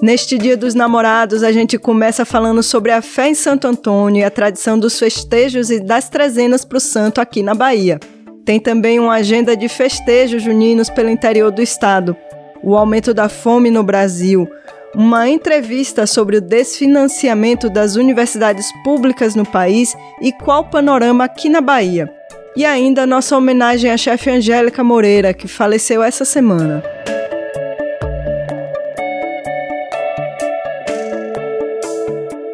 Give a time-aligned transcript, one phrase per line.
[0.00, 4.24] Neste Dia dos Namorados, a gente começa falando sobre a fé em Santo Antônio e
[4.24, 7.98] a tradição dos festejos e das trezenas para o santo aqui na Bahia.
[8.44, 12.16] Tem também uma agenda de festejos juninos pelo interior do estado,
[12.62, 14.48] o aumento da fome no Brasil,
[14.94, 21.48] uma entrevista sobre o desfinanciamento das universidades públicas no país e qual o panorama aqui
[21.48, 22.08] na Bahia.
[22.54, 26.84] E ainda nossa homenagem à chefe Angélica Moreira, que faleceu essa semana.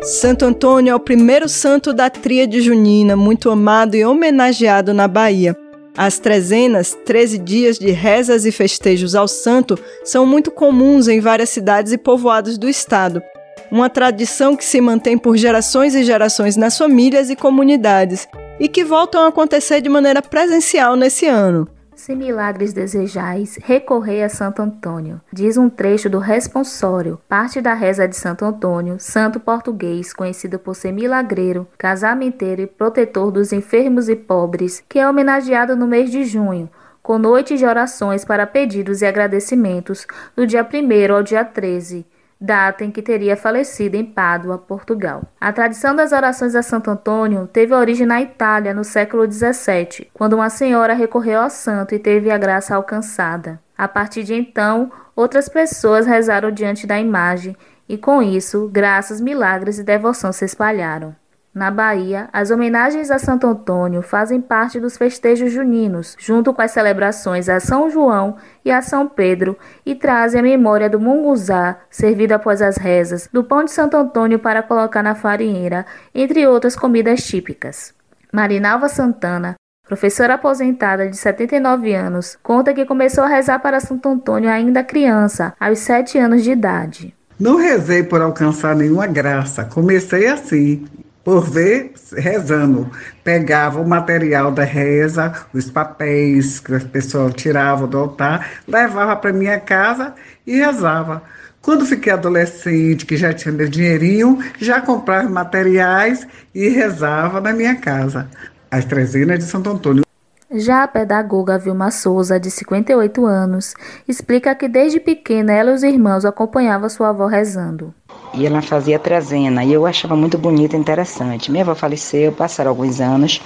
[0.05, 5.57] Santo Antônio é o primeiro santo da tríade junina, muito amado e homenageado na Bahia.
[5.97, 11.49] As trezenas, 13 dias de rezas e festejos ao santo, são muito comuns em várias
[11.49, 13.23] cidades e povoados do estado.
[13.71, 18.29] Uma tradição que se mantém por gerações e gerações nas famílias e comunidades,
[18.61, 21.67] e que voltam a acontecer de maneira presencial nesse ano.
[22.05, 28.07] Se milagres desejais, recorrei a Santo Antônio, diz um trecho do responsório, parte da reza
[28.07, 34.15] de Santo Antônio, santo português conhecido por ser milagreiro, casamenteiro e protetor dos enfermos e
[34.15, 36.69] pobres, que é homenageado no mês de junho,
[37.03, 42.05] com noites de orações para pedidos e agradecimentos, do dia 1 ao dia 13
[42.45, 45.23] data em que teria falecido em Pádua, Portugal.
[45.41, 50.35] A tradição das orações a Santo Antônio teve origem na Itália no século XVII, quando
[50.35, 53.61] uma senhora recorreu ao santo e teve a graça alcançada.
[53.77, 57.57] A partir de então, outras pessoas rezaram diante da imagem
[57.89, 61.15] e, com isso, graças, milagres e devoção se espalharam.
[61.55, 66.73] Na Bahia, as homenagens a Santo Antônio fazem parte dos festejos juninos, junto com as
[66.73, 68.35] celebrações a São João
[68.65, 69.57] e a São Pedro,
[69.87, 74.41] e trazem a memória do munguzá, servido após as rezas, do pão de Santo Antônio
[74.41, 77.95] para colocar na farinheira, entre outras comidas típicas.
[78.33, 79.55] Marinalva Santana,
[79.87, 85.55] professora aposentada de 79 anos, conta que começou a rezar para Santo Antônio ainda criança,
[85.61, 87.15] aos 7 anos de idade.
[87.39, 89.65] Não rezei por alcançar nenhuma graça.
[89.65, 90.85] Comecei assim,
[91.25, 92.91] por ver rezando.
[93.25, 99.33] Pegava o material da reza, os papéis que as pessoas tiravam do altar, levava para
[99.33, 100.15] minha casa
[100.47, 101.23] e rezava.
[101.63, 107.75] Quando fiquei adolescente, que já tinha meu dinheirinho, já comprava materiais e rezava na minha
[107.77, 108.29] casa.
[108.71, 110.04] As trezenas de Santo Antônio.
[110.51, 113.75] Já a pedagoga Vilma Souza, de 58 anos,
[114.07, 117.95] explica que desde pequena ela e os irmãos acompanhavam sua avó rezando.
[118.35, 121.51] E ela fazia trezena, e eu achava muito bonita e interessante.
[121.51, 123.41] Minha avó faleceu, passaram alguns anos,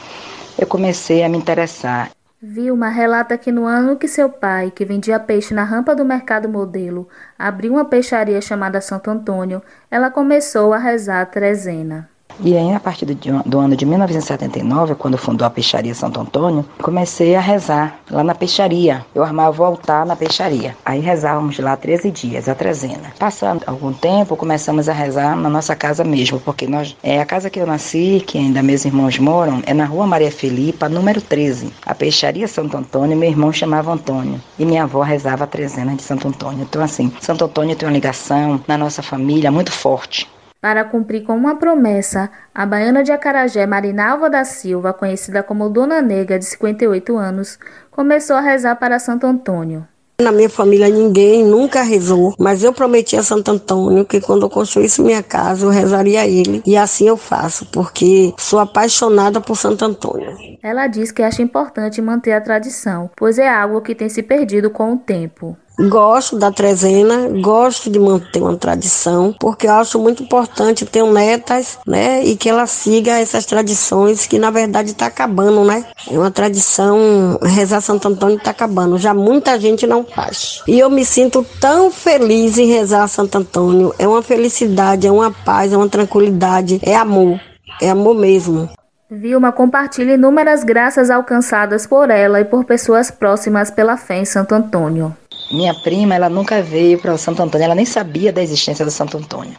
[0.59, 2.11] eu comecei a me interessar.
[2.41, 6.49] Vilma relata que no ano que seu pai, que vendia peixe na rampa do mercado
[6.49, 9.61] modelo, abriu uma peixaria chamada Santo Antônio,
[9.91, 12.09] ela começou a rezar a trezena.
[12.41, 16.65] E aí, a partir do, do, ano de 1979, quando fundou a Peixaria Santo Antônio,
[16.81, 19.05] comecei a rezar lá na peixaria.
[19.13, 20.77] Eu armava o altar na peixaria.
[20.85, 23.13] Aí rezávamos lá 13 dias, a trezena.
[23.19, 27.51] Passando algum tempo, começamos a rezar na nossa casa mesmo, porque nós é a casa
[27.51, 31.73] que eu nasci, que ainda meus irmãos moram, é na rua Maria Filipa, número 13.
[31.85, 34.41] A Peixaria Santo Antônio, meu irmão chamava Antônio.
[34.57, 36.63] E minha avó rezava a trezena de Santo Antônio.
[36.63, 40.29] Então, assim, Santo Antônio tem uma ligação na nossa família muito forte.
[40.61, 46.03] Para cumprir com uma promessa, a baiana de Acarajé Marinalva da Silva, conhecida como Dona
[46.03, 47.59] Negra, de 58 anos,
[47.93, 49.87] começou a rezar para Santo Antônio.
[50.21, 54.51] Na minha família ninguém nunca rezou, mas eu prometi a Santo Antônio que quando eu
[54.51, 56.61] construísse minha casa eu rezaria a ele.
[56.67, 60.37] E assim eu faço, porque sou apaixonada por Santo Antônio.
[60.61, 64.71] Ela diz que acha importante manter a tradição, pois é algo que tem se perdido
[64.71, 65.57] com o tempo.
[65.79, 71.79] Gosto da trezena, gosto de manter uma tradição, porque eu acho muito importante ter netas,
[71.87, 75.85] né, e que ela siga essas tradições que na verdade está acabando, né?
[76.11, 80.63] É uma tradição, rezar Santo Antônio está acabando, já muita gente não faz.
[80.67, 85.31] E eu me sinto tão feliz em rezar Santo Antônio, é uma felicidade, é uma
[85.31, 87.41] paz, é uma tranquilidade, é amor,
[87.81, 88.69] é amor mesmo.
[89.11, 94.55] Vilma compartilha inúmeras graças alcançadas por ela e por pessoas próximas pela fé em Santo
[94.55, 95.17] Antônio.
[95.51, 98.91] Minha prima, ela nunca veio para o Santo Antônio, ela nem sabia da existência do
[98.91, 99.57] Santo Antônio.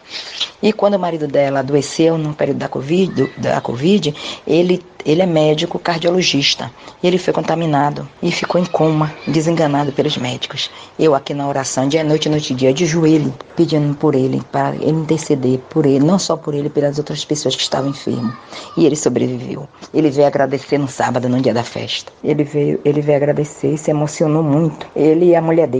[0.61, 4.13] E quando o marido dela adoeceu no período da Covid, da COVID
[4.45, 6.69] ele, ele é médico cardiologista.
[7.01, 10.69] E ele foi contaminado e ficou em coma, desenganado pelos médicos.
[10.99, 14.75] Eu aqui na oração, dia noite, noite e dia, de joelho, pedindo por ele, para
[14.75, 18.33] ele interceder por ele, não só por ele, pelas outras pessoas que estavam enfermas.
[18.75, 19.67] E ele sobreviveu.
[19.93, 22.11] Ele veio agradecer no sábado, no dia da festa.
[22.21, 24.85] Ele veio, ele veio agradecer e se emocionou muito.
[24.93, 25.78] Ele e a mulher dele.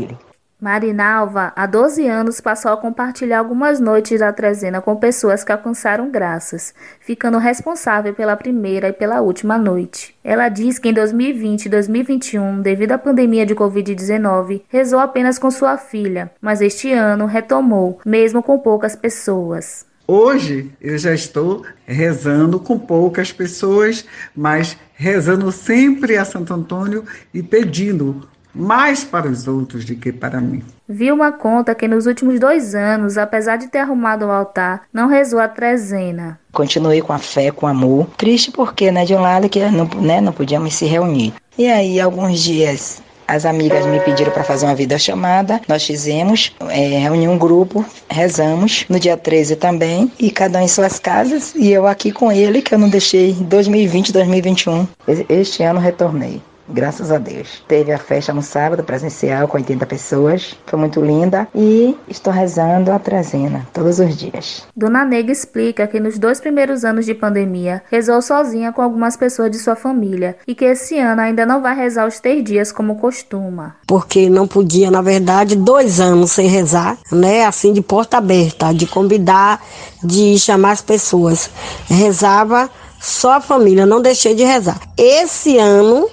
[0.61, 6.11] Marinalva, há 12 anos, passou a compartilhar algumas noites da trezena com pessoas que alcançaram
[6.11, 10.13] graças, ficando responsável pela primeira e pela última noite.
[10.21, 15.49] Ela diz que em 2020 e 2021, devido à pandemia de Covid-19, rezou apenas com
[15.49, 19.85] sua filha, mas este ano retomou, mesmo com poucas pessoas.
[20.05, 24.03] Hoje eu já estou rezando com poucas pessoas,
[24.35, 30.41] mas rezando sempre a Santo Antônio e pedindo mais para os outros do que para
[30.41, 30.63] mim.
[30.87, 35.39] Vilma conta que nos últimos dois anos, apesar de ter arrumado o altar, não rezou
[35.39, 36.39] a trezena.
[36.51, 38.07] Continuei com a fé, com amor.
[38.17, 41.33] Triste porque, né, de um lado que não, né, não podíamos se reunir.
[41.57, 45.61] E aí, alguns dias, as amigas me pediram para fazer uma videochamada.
[45.67, 50.67] Nós fizemos, é, reuni um grupo, rezamos no dia 13 também, e cada um em
[50.67, 54.87] suas casas, e eu aqui com ele, que eu não deixei 2020, 2021.
[55.29, 57.63] Este ano retornei graças a Deus.
[57.67, 60.55] Teve a festa no sábado, presencial, com 80 pessoas.
[60.65, 61.47] Foi muito linda.
[61.53, 64.63] E estou rezando a trezena todos os dias.
[64.75, 69.51] Dona Nega explica que nos dois primeiros anos de pandemia, rezou sozinha com algumas pessoas
[69.51, 72.95] de sua família e que esse ano ainda não vai rezar os três dias como
[72.95, 73.75] costuma.
[73.87, 77.45] Porque não podia, na verdade, dois anos sem rezar, né?
[77.45, 79.61] Assim, de porta aberta, de convidar,
[80.03, 81.49] de chamar as pessoas.
[81.87, 82.69] Rezava
[82.99, 84.79] só a família, não deixei de rezar.
[84.97, 86.09] Esse ano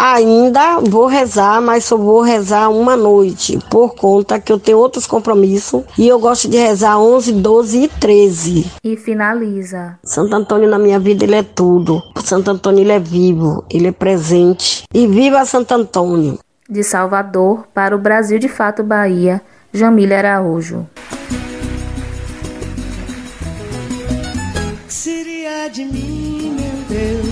[0.00, 5.08] Ainda vou rezar, mas só vou rezar uma noite, por conta que eu tenho outros
[5.08, 8.72] compromissos e eu gosto de rezar 11, 12 e 13.
[8.84, 9.98] E finaliza.
[10.04, 12.00] Santo Antônio na minha vida, ele é tudo.
[12.22, 14.84] Santo Antônio, ele é vivo, ele é presente.
[14.94, 16.38] E viva Santo Antônio!
[16.70, 19.42] De Salvador para o Brasil de Fato Bahia,
[19.72, 20.86] Jamília Araújo.
[24.86, 27.27] Seria de mim, meu Deus,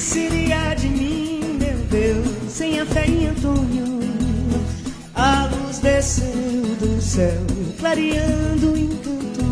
[0.00, 4.00] seria de mim, meu Deus, sem a fé em Antônio?
[5.14, 7.42] A luz desceu do céu,
[7.78, 9.44] clareando o encanto,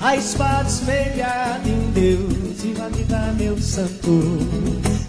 [0.00, 2.88] a espada espelhada em Deus, viva,
[3.36, 4.38] meu santo.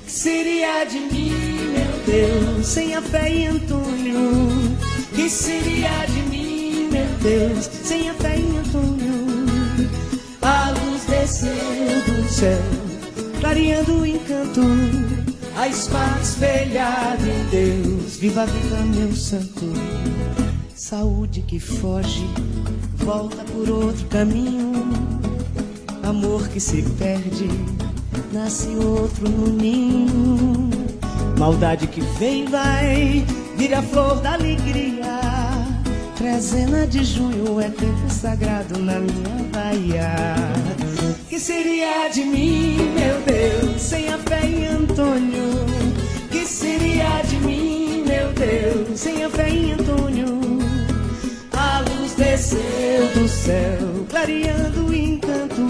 [0.04, 1.32] Que seria de mim,
[1.74, 4.76] meu Deus, sem a fé em Antônio?
[5.14, 9.88] Que seria de mim, meu Deus, sem a fé em Antônio?
[10.42, 12.87] A luz desceu do céu
[13.40, 14.62] clareando o encanto,
[15.56, 18.18] a espada espelhada em Deus.
[18.18, 19.66] Viva, viva, meu santo.
[20.76, 22.26] Saúde que foge,
[22.96, 24.74] volta por outro caminho.
[26.04, 27.50] Amor que se perde,
[28.32, 30.70] nasce outro no ninho.
[31.38, 33.26] Maldade que vem vai,
[33.58, 35.20] vira a flor da alegria.
[36.16, 40.36] Trezena de junho é tempo sagrado na minha Bahia.
[41.38, 45.44] Que seria de mim, meu Deus, sem a fé em Antônio?
[46.32, 50.40] Que seria de mim, meu Deus, sem a fé em Antônio?
[51.54, 55.62] A luz desceu do céu, clareando o encanto.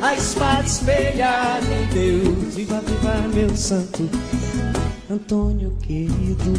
[0.00, 4.08] A espada espelhada em Deus, viva, viva, meu santo.
[5.10, 6.52] Antônio querido,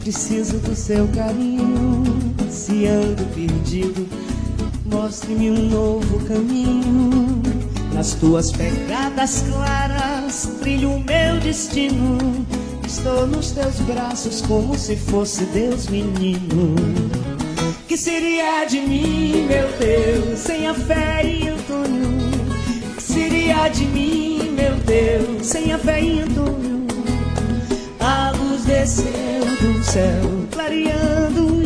[0.00, 2.04] preciso do seu carinho.
[2.50, 4.23] Se ando perdido
[4.94, 7.42] Mostre-me um novo caminho.
[7.92, 12.46] Nas tuas pegadas claras, trilho o meu destino.
[12.86, 16.76] Estou nos teus braços como se fosse Deus menino.
[17.88, 22.30] Que seria de mim, meu Deus, sem a fé em Antônio?
[22.96, 26.86] Que seria de mim, meu Deus, sem a fé em Antônio?
[27.98, 31.63] A luz desceu do céu, clareando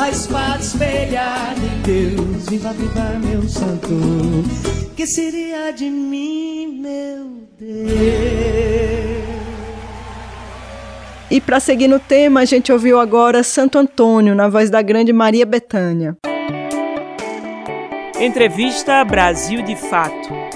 [0.00, 2.48] a espada espelhada em Deus.
[2.48, 3.88] Viva, viva, meu santo,
[4.96, 7.26] que seria de mim, meu
[7.58, 7.90] Deus?
[11.30, 15.12] E para seguir no tema, a gente ouviu agora Santo Antônio, na voz da grande
[15.12, 16.16] Maria Betânia.
[18.18, 20.49] Entrevista Brasil de Fato.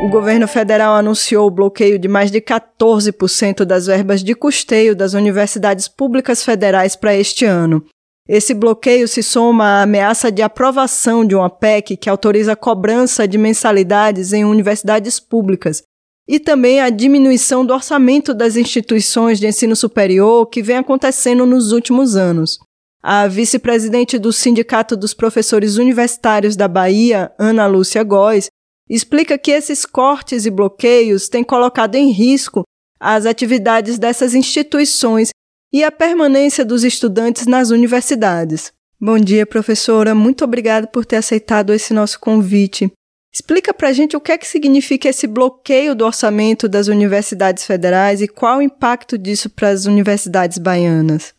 [0.00, 5.12] O governo federal anunciou o bloqueio de mais de 14% das verbas de custeio das
[5.12, 7.84] universidades públicas federais para este ano.
[8.28, 13.26] Esse bloqueio se soma à ameaça de aprovação de uma PEC que autoriza a cobrança
[13.26, 15.82] de mensalidades em universidades públicas
[16.28, 21.72] e também a diminuição do orçamento das instituições de ensino superior que vem acontecendo nos
[21.72, 22.60] últimos anos.
[23.02, 28.48] A vice-presidente do Sindicato dos Professores Universitários da Bahia, Ana Lúcia Góes,
[28.94, 32.62] explica que esses cortes e bloqueios têm colocado em risco
[33.00, 35.30] as atividades dessas instituições
[35.72, 38.72] e a permanência dos estudantes nas universidades.
[39.00, 40.14] Bom dia, professora.
[40.14, 42.90] Muito obrigada por ter aceitado esse nosso convite.
[43.32, 47.64] Explica para a gente o que é que significa esse bloqueio do orçamento das universidades
[47.64, 51.34] federais e qual o impacto disso para as universidades baianas.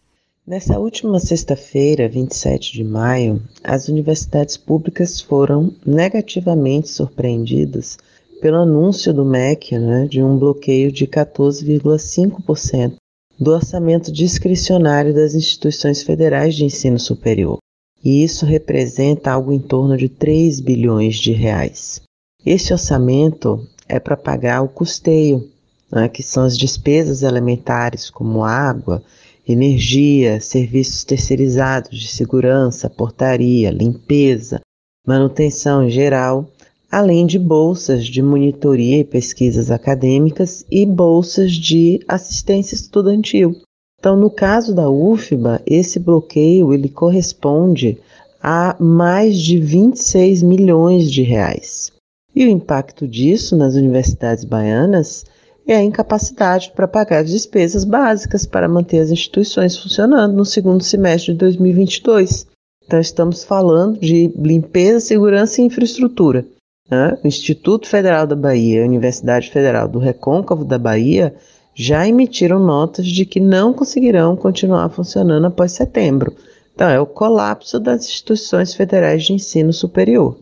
[0.49, 7.99] Nessa última sexta-feira, 27 de maio, as universidades públicas foram negativamente surpreendidas
[8.41, 12.95] pelo anúncio do MEC né, de um bloqueio de 14,5%
[13.39, 17.59] do orçamento discricionário das instituições federais de ensino superior.
[18.03, 22.01] E isso representa algo em torno de 3 bilhões de reais.
[22.43, 25.47] Esse orçamento é para pagar o custeio,
[25.91, 29.03] né, que são as despesas elementares como água,
[29.51, 34.61] energia, serviços terceirizados de segurança, portaria, limpeza,
[35.05, 36.47] manutenção em geral,
[36.91, 43.55] além de bolsas de monitoria e pesquisas acadêmicas e bolsas de assistência estudantil.
[43.99, 47.97] Então, no caso da UFBA, esse bloqueio ele corresponde
[48.41, 51.91] a mais de 26 milhões de reais.
[52.33, 55.25] E o impacto disso nas universidades baianas
[55.71, 60.83] é a incapacidade para pagar as despesas básicas para manter as instituições funcionando no segundo
[60.83, 62.47] semestre de 2022.
[62.85, 66.45] Então, estamos falando de limpeza, segurança e infraestrutura.
[66.89, 67.17] Né?
[67.23, 71.35] O Instituto Federal da Bahia e a Universidade Federal do Recôncavo da Bahia
[71.75, 76.35] já emitiram notas de que não conseguirão continuar funcionando após setembro.
[76.73, 80.37] Então, é o colapso das instituições federais de ensino superior.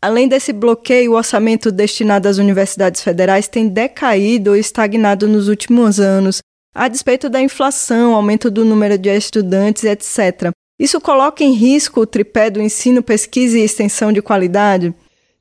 [0.00, 5.98] Além desse bloqueio, o orçamento destinado às universidades federais tem decaído ou estagnado nos últimos
[5.98, 6.40] anos,
[6.72, 10.52] a despeito da inflação, aumento do número de estudantes, etc.
[10.78, 14.94] Isso coloca em risco o tripé do ensino, pesquisa e extensão de qualidade?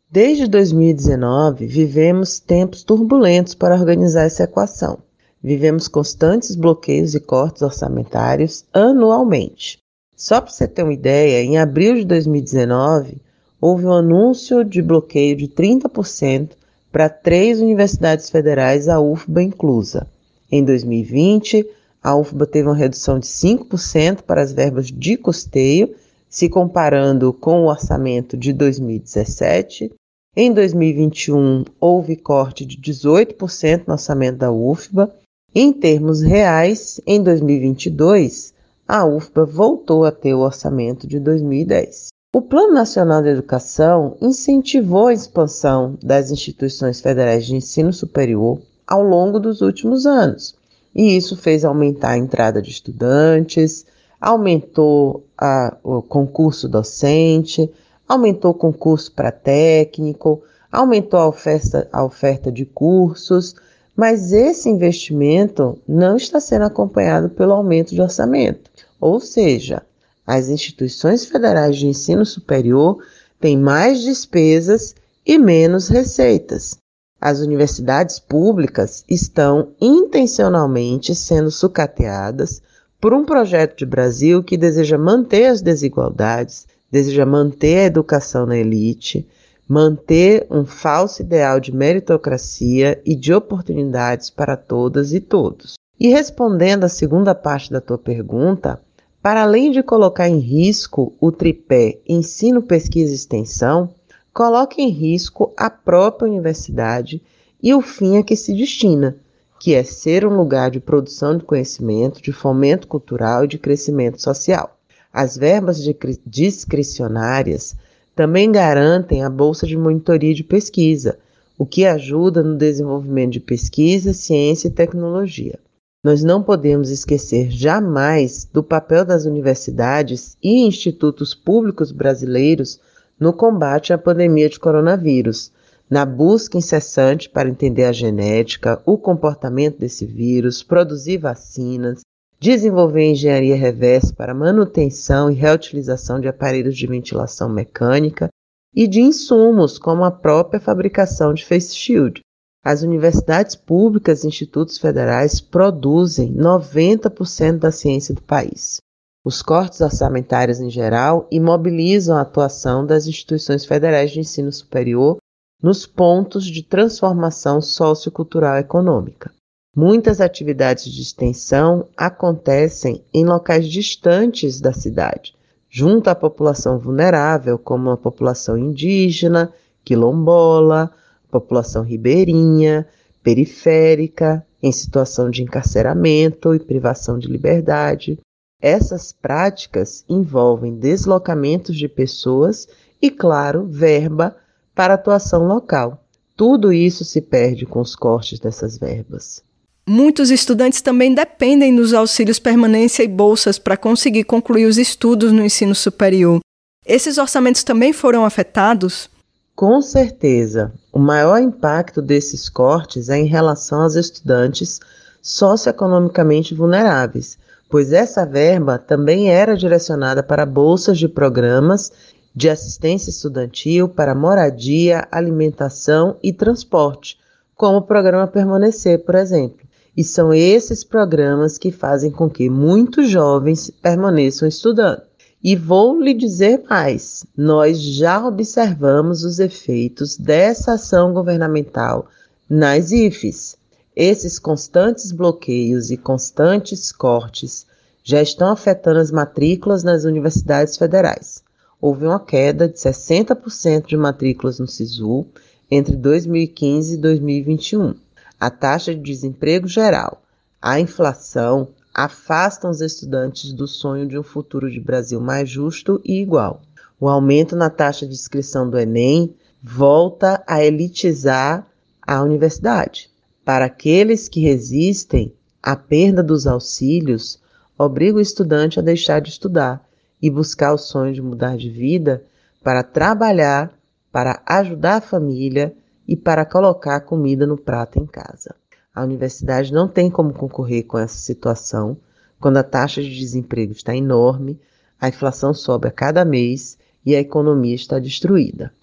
[0.09, 4.97] Desde 2019, vivemos tempos turbulentos para organizar essa equação.
[5.43, 9.77] Vivemos constantes bloqueios e cortes orçamentários anualmente.
[10.15, 13.21] Só para você ter uma ideia, em abril de 2019,
[13.59, 16.51] houve um anúncio de bloqueio de 30%
[16.91, 20.07] para três universidades federais, a UFBA inclusa.
[20.51, 21.67] Em 2020,
[22.01, 25.93] a UFBA teve uma redução de 5% para as verbas de custeio
[26.29, 29.91] se comparando com o orçamento de 2017.
[30.35, 35.13] Em 2021, houve corte de 18% no orçamento da UFBA.
[35.55, 38.53] Em termos reais, em 2022,
[38.87, 42.09] a UFBA voltou a ter o orçamento de 2010.
[42.38, 49.01] O Plano Nacional de Educação incentivou a expansão das instituições federais de ensino superior ao
[49.01, 50.53] longo dos últimos anos,
[50.94, 53.88] e isso fez aumentar a entrada de estudantes,
[54.22, 57.67] aumentou a, o concurso docente,
[58.08, 63.56] aumentou o concurso para técnico, aumentou a oferta, a oferta de cursos,
[63.96, 68.70] mas esse investimento não está sendo acompanhado pelo aumento de orçamento.
[69.01, 69.82] Ou seja,
[70.27, 73.01] as instituições federais de ensino superior
[73.39, 74.93] têm mais despesas
[75.25, 76.75] e menos receitas.
[77.19, 82.62] As universidades públicas estão intencionalmente sendo sucateadas
[83.00, 88.57] por um projeto de Brasil que deseja manter as desigualdades, deseja manter a educação na
[88.57, 89.27] elite,
[89.67, 95.75] manter um falso ideal de meritocracia e de oportunidades para todas e todos.
[96.00, 98.79] E respondendo à segunda parte da tua pergunta,
[99.27, 103.89] para além de colocar em risco o tripé ensino, pesquisa e extensão,
[104.34, 107.22] coloca em risco a própria universidade
[107.62, 109.17] e o fim a que se destina,
[109.60, 114.22] que é ser um lugar de produção de conhecimento, de fomento cultural e de crescimento
[114.22, 114.77] social.
[115.12, 115.77] As verbas
[116.25, 117.75] discricionárias
[118.15, 121.19] também garantem a bolsa de monitoria de pesquisa,
[121.57, 125.60] o que ajuda no desenvolvimento de pesquisa, ciência e tecnologia.
[126.04, 132.80] Nós não podemos esquecer jamais do papel das universidades e institutos públicos brasileiros
[133.20, 135.51] no combate à pandemia de coronavírus,
[135.89, 142.01] na busca incessante para entender a genética, o comportamento desse vírus, produzir vacinas,
[142.39, 148.30] desenvolver engenharia reversa para manutenção e reutilização de aparelhos de ventilação mecânica
[148.75, 152.22] e de insumos, como a própria fabricação de face shield.
[152.67, 158.81] As universidades públicas e institutos federais produzem 90% da ciência do país.
[159.24, 165.15] Os cortes orçamentários em geral imobilizam a atuação das instituições federais de ensino superior
[165.63, 169.31] nos pontos de transformação sociocultural econômica.
[169.74, 175.33] Muitas atividades de extensão acontecem em locais distantes da cidade,
[175.69, 179.53] junto à população vulnerável, como a população indígena,
[179.86, 180.91] quilombola,
[181.29, 182.88] população ribeirinha,
[183.24, 188.19] periférica, em situação de encarceramento e privação de liberdade.
[188.62, 192.67] Essas práticas envolvem deslocamentos de pessoas
[193.01, 194.36] e, claro, verba
[194.74, 196.03] para atuação local.
[196.36, 199.43] Tudo isso se perde com os cortes dessas verbas.
[199.89, 205.43] Muitos estudantes também dependem dos auxílios permanência e bolsas para conseguir concluir os estudos no
[205.43, 206.39] ensino superior.
[206.86, 209.10] Esses orçamentos também foram afetados?
[209.55, 210.74] Com certeza.
[210.98, 214.80] O maior impacto desses cortes é em relação aos estudantes
[215.22, 217.38] socioeconomicamente vulneráveis,
[217.70, 221.92] pois essa verba também era direcionada para bolsas de programas
[222.34, 227.20] de assistência estudantil para moradia, alimentação e transporte,
[227.56, 229.68] como o programa Permanecer, por exemplo.
[229.96, 235.04] E são esses programas que fazem com que muitos jovens permaneçam estudando.
[235.44, 242.08] E vou lhe dizer mais: nós já observamos os efeitos dessa ação governamental
[242.50, 243.58] nas IFES.
[243.96, 247.65] Esses constantes bloqueios e constantes cortes
[248.03, 251.44] já estão afetando as matrículas nas universidades federais.
[251.79, 255.25] Houve uma queda de 60% de matrículas no SISU
[255.70, 257.96] entre 2015 e 2021
[258.39, 260.22] a taxa de desemprego geral,
[260.62, 266.22] a inflação afastam os estudantes do sonho de um futuro de Brasil mais justo e
[266.22, 266.62] igual.
[267.00, 271.66] O aumento na taxa de inscrição do Enem volta a elitizar
[272.06, 273.10] a universidade.
[273.44, 277.39] Para aqueles que resistem, a perda dos auxílios
[277.75, 279.84] obriga o estudante a deixar de estudar
[280.22, 282.24] e buscar o sonho de mudar de vida
[282.63, 283.72] para trabalhar,
[284.12, 285.74] para ajudar a família
[286.08, 288.53] e para colocar comida no prato em casa.
[288.98, 291.96] A universidade não tem como concorrer com essa situação
[292.40, 294.60] quando a taxa de desemprego está enorme,
[295.00, 298.74] a inflação sobe a cada mês e a economia está destruída.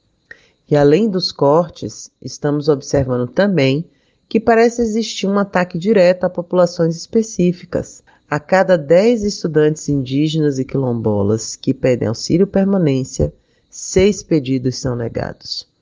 [0.70, 3.85] E além dos cortes, estamos observando também
[4.29, 8.00] que parece existir um ataque direto a populações específicas.
[8.31, 13.35] A cada 10 estudantes indígenas e quilombolas que pedem auxílio permanência,
[13.68, 15.73] seis pedidos são negados.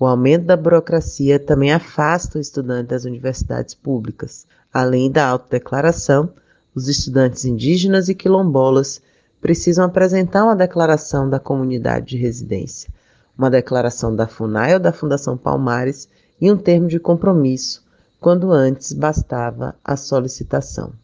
[0.00, 4.46] O aumento da burocracia também afasta o estudante das universidades públicas.
[4.72, 6.32] Além da autodeclaração,
[6.74, 9.02] os estudantes indígenas e quilombolas
[9.42, 12.88] precisam apresentar uma declaração da comunidade de residência,
[13.36, 16.08] uma declaração da FUNAI ou da Fundação Palmares
[16.40, 17.84] e um termo de compromisso,
[18.18, 20.94] quando antes bastava a solicitação.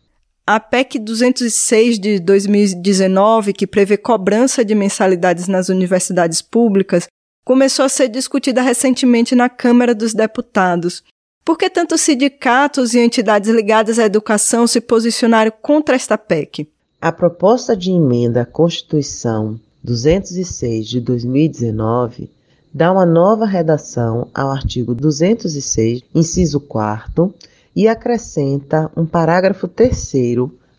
[0.46, 7.08] A PEC 206 de 2019, que prevê cobrança de mensalidades nas universidades públicas,
[7.46, 11.04] começou a ser discutida recentemente na Câmara dos Deputados.
[11.44, 16.68] Por que tantos sindicatos e entidades ligadas à educação se posicionaram contra esta PEC?
[17.00, 22.28] A proposta de emenda à Constituição 206 de 2019
[22.74, 27.32] dá uma nova redação ao artigo 206, inciso 4,
[27.76, 30.12] e acrescenta um parágrafo 3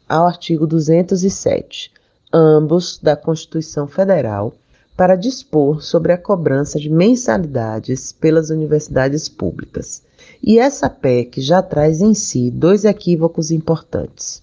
[0.09, 1.93] ao artigo 207,
[2.33, 4.53] ambos da Constituição Federal,
[4.97, 10.01] para dispor sobre a cobrança de mensalidades pelas universidades públicas.
[10.41, 14.41] E essa PEC já traz em si dois equívocos importantes.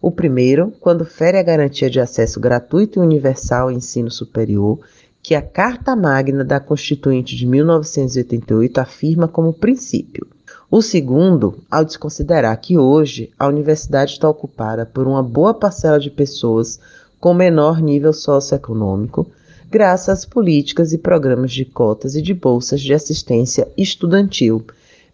[0.00, 4.80] O primeiro, quando fere a garantia de acesso gratuito e universal ao ensino superior,
[5.22, 10.26] que a Carta Magna da Constituinte de 1988 afirma como princípio.
[10.68, 16.10] O segundo, ao desconsiderar que hoje a universidade está ocupada por uma boa parcela de
[16.10, 16.80] pessoas
[17.20, 19.30] com menor nível socioeconômico,
[19.72, 24.62] graças às políticas e programas de cotas e de bolsas de assistência estudantil,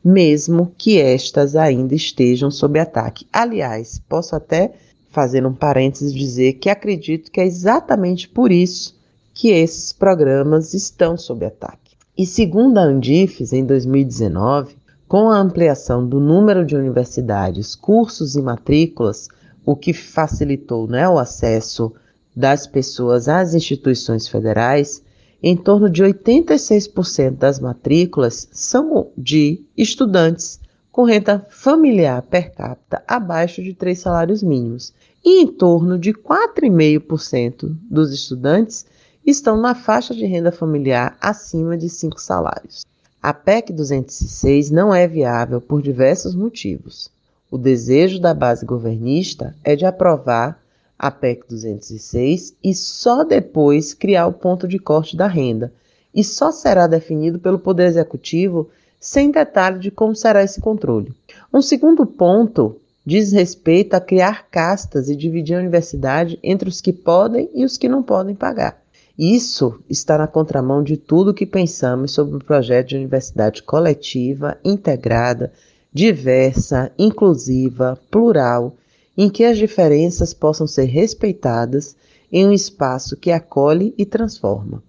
[0.05, 3.25] mesmo que estas ainda estejam sob ataque.
[3.33, 4.73] Aliás, posso até
[5.11, 8.97] fazer um parênteses dizer que acredito que é exatamente por isso
[9.33, 11.97] que esses programas estão sob ataque.
[12.17, 14.75] E segundo a Andifes, em 2019,
[15.07, 19.29] com a ampliação do número de universidades, cursos e matrículas,
[19.65, 21.93] o que facilitou né, o acesso
[22.39, 25.03] das pessoas às instituições federais,
[25.43, 30.61] em torno de 86% das matrículas são de estudantes
[30.93, 37.77] com renda familiar per capita abaixo de três salários mínimos, e em torno de 4,5%
[37.91, 38.87] dos estudantes
[39.27, 42.87] estão na faixa de renda familiar acima de cinco salários.
[43.21, 47.11] A PEC 206 não é viável por diversos motivos.
[47.51, 50.57] O desejo da base governista é de aprovar
[50.99, 55.73] a PEC 206 e só depois criar o ponto de corte da renda.
[56.15, 61.15] E só será definido pelo Poder Executivo sem detalhe de como será esse controle.
[61.53, 66.93] Um segundo ponto diz respeito a criar castas e dividir a universidade entre os que
[66.93, 68.83] podem e os que não podem pagar.
[69.19, 75.53] Isso está na contramão de tudo que pensamos sobre o projeto de universidade coletiva, integrada,
[75.93, 78.77] diversa, inclusiva, plural,
[79.19, 81.97] em que as diferenças possam ser respeitadas
[82.31, 84.81] em um espaço que acolhe e transforma.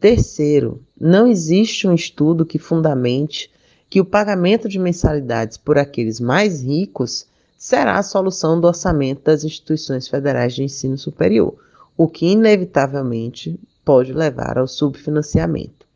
[0.00, 3.50] Terceiro, não existe um estudo que fundamente
[3.90, 7.26] que o pagamento de mensalidades por aqueles mais ricos
[7.58, 11.54] será a solução do orçamento das instituições federais de ensino superior
[11.94, 15.86] o que inevitavelmente pode levar ao subfinanciamento.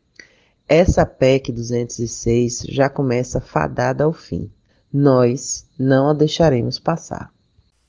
[0.69, 4.51] Essa PEC 206 já começa fadada ao fim.
[4.93, 7.31] Nós não a deixaremos passar.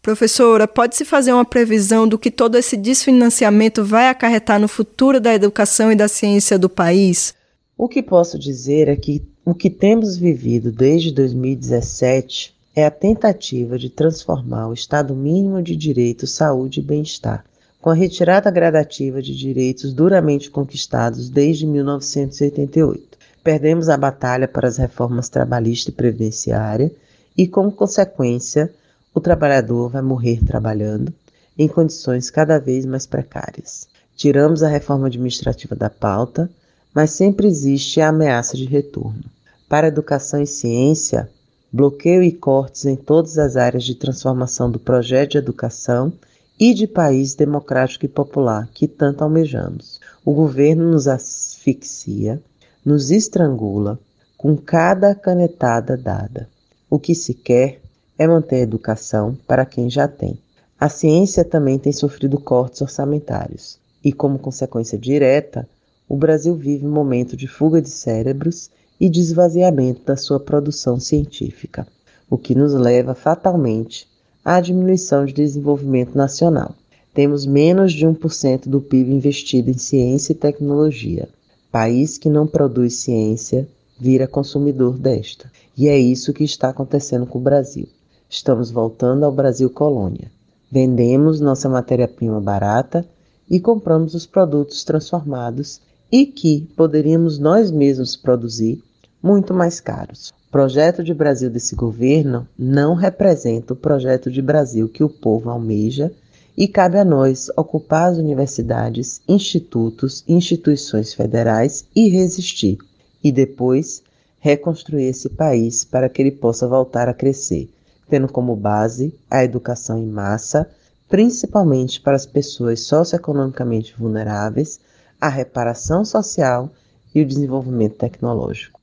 [0.09, 5.35] Professora, pode-se fazer uma previsão do que todo esse desfinanciamento vai acarretar no futuro da
[5.35, 7.35] educação e da ciência do país?
[7.77, 13.79] O que posso dizer é que o que temos vivido desde 2017 é a tentativa
[13.79, 17.45] de transformar o Estado mínimo de direito, saúde e bem-estar
[17.79, 23.19] com a retirada gradativa de direitos duramente conquistados desde 1988.
[23.45, 26.91] Perdemos a batalha para as reformas trabalhista e previdenciária
[27.37, 28.73] e, como consequência,
[29.19, 31.13] o trabalhador vai morrer trabalhando
[31.59, 33.89] em condições cada vez mais precárias.
[34.15, 36.49] Tiramos a reforma administrativa da pauta,
[36.95, 39.25] mas sempre existe a ameaça de retorno.
[39.69, 41.29] Para educação e ciência,
[41.73, 46.13] bloqueio e cortes em todas as áreas de transformação do projeto de educação
[46.59, 50.01] e de país democrático e popular que tanto almejamos.
[50.25, 52.41] O governo nos asfixia,
[52.85, 53.99] nos estrangula
[54.37, 56.49] com cada canetada dada.
[56.89, 57.81] O que se quer
[58.19, 60.39] é manter a educação para quem já tem.
[60.79, 65.69] A ciência também tem sofrido cortes orçamentários e, como consequência direta,
[66.09, 70.99] o Brasil vive um momento de fuga de cérebros e de esvaziamento da sua produção
[70.99, 71.87] científica,
[72.29, 74.09] o que nos leva fatalmente
[74.45, 76.75] à diminuição de desenvolvimento nacional.
[77.15, 81.29] Temos menos de 1% do PIB investido em ciência e tecnologia.
[81.71, 85.51] País que não produz ciência vira consumidor desta.
[85.77, 87.89] E é isso que está acontecendo com o Brasil.
[88.31, 90.31] Estamos voltando ao Brasil colônia.
[90.71, 93.03] Vendemos nossa matéria-prima barata
[93.49, 95.81] e compramos os produtos transformados
[96.13, 98.83] e que poderíamos nós mesmos produzir
[99.23, 100.29] muito mais caros.
[100.49, 105.49] O projeto de Brasil desse governo não representa o projeto de Brasil que o povo
[105.49, 106.13] almeja
[106.55, 112.77] e cabe a nós ocupar as universidades, institutos instituições federais e resistir,
[113.25, 114.03] e depois
[114.39, 117.71] reconstruir esse país para que ele possa voltar a crescer,
[118.09, 120.69] tendo como base a educação em massa,
[121.09, 124.81] principalmente para as pessoas socioeconomicamente vulneráveis,
[125.21, 126.71] a reparação social
[127.15, 128.79] e o desenvolvimento tecnológico.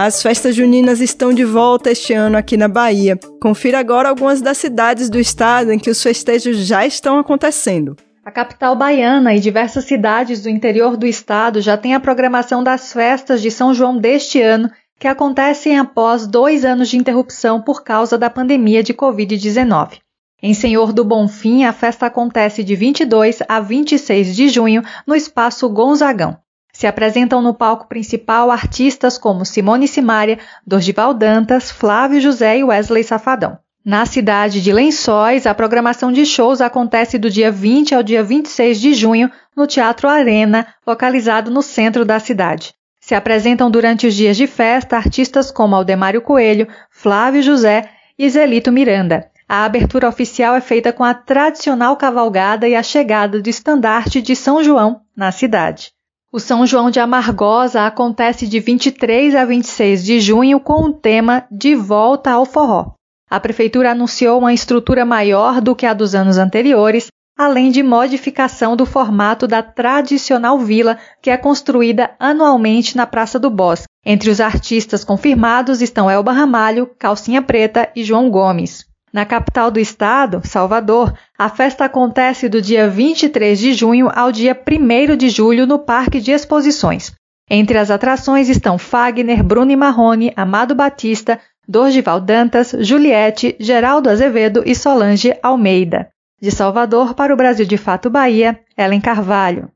[0.00, 3.18] As festas juninas estão de volta este ano aqui na Bahia.
[3.42, 7.96] Confira agora algumas das cidades do estado em que os festejos já estão acontecendo.
[8.28, 12.92] A capital baiana e diversas cidades do interior do estado já têm a programação das
[12.92, 18.18] festas de São João deste ano, que acontecem após dois anos de interrupção por causa
[18.18, 20.00] da pandemia de Covid-19.
[20.42, 25.66] Em Senhor do Bonfim, a festa acontece de 22 a 26 de junho no Espaço
[25.70, 26.36] Gonzagão.
[26.70, 33.04] Se apresentam no palco principal artistas como Simone Simaria, Dorgival Dantas, Flávio José e Wesley
[33.04, 33.58] Safadão.
[33.88, 38.78] Na cidade de Lençóis, a programação de shows acontece do dia 20 ao dia 26
[38.78, 42.74] de junho no Teatro Arena, localizado no centro da cidade.
[43.00, 48.70] Se apresentam durante os dias de festa artistas como Aldemário Coelho, Flávio José e Zelito
[48.70, 49.30] Miranda.
[49.48, 54.36] A abertura oficial é feita com a tradicional cavalgada e a chegada do estandarte de
[54.36, 55.92] São João na cidade.
[56.30, 61.46] O São João de Amargosa acontece de 23 a 26 de junho com o tema
[61.50, 62.97] De Volta ao Forró.
[63.30, 68.74] A prefeitura anunciou uma estrutura maior do que a dos anos anteriores, além de modificação
[68.74, 73.86] do formato da tradicional vila que é construída anualmente na Praça do Bosque.
[74.04, 78.86] Entre os artistas confirmados estão Elba Ramalho, Calcinha Preta e João Gomes.
[79.12, 84.54] Na capital do estado, Salvador, a festa acontece do dia 23 de junho ao dia
[84.54, 87.12] 1 de julho no Parque de Exposições.
[87.50, 94.74] Entre as atrações estão Fagner, Bruno Marrone, Amado Batista, Dorgival Dantas, Juliette, Geraldo Azevedo e
[94.74, 96.08] Solange Almeida.
[96.40, 99.68] De Salvador para o Brasil de Fato Bahia, Ellen Carvalho.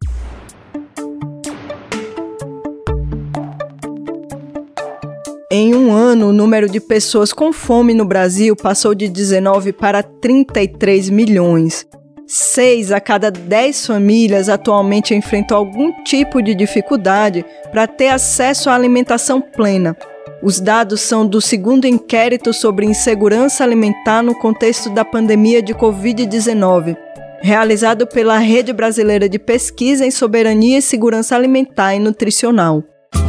[5.51, 10.03] Em um ano, o número de pessoas com fome no Brasil passou de 19 para
[10.03, 11.87] 33 milhões.
[12.27, 18.75] Seis a cada dez famílias atualmente enfrentam algum tipo de dificuldade para ter acesso à
[18.75, 19.95] alimentação plena.
[20.43, 26.97] Os dados são do segundo inquérito sobre insegurança alimentar no contexto da pandemia de Covid-19,
[27.41, 32.83] realizado pela Rede Brasileira de Pesquisa em Soberania e Segurança Alimentar e Nutricional.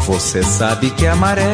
[0.08, 1.54] Você sabe que a maré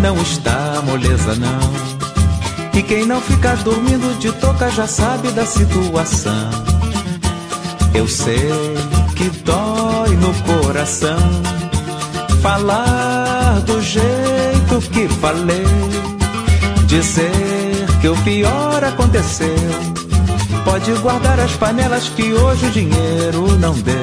[0.00, 2.78] não está moleza, não.
[2.78, 6.50] E quem não fica dormindo de toca já sabe da situação.
[7.94, 8.50] Eu sei
[9.16, 11.18] que dói no coração
[12.42, 15.64] falar do jeito que falei,
[16.86, 17.30] dizer
[18.00, 19.48] que o pior aconteceu.
[20.64, 23.94] Pode guardar as panelas que hoje o dinheiro não deu.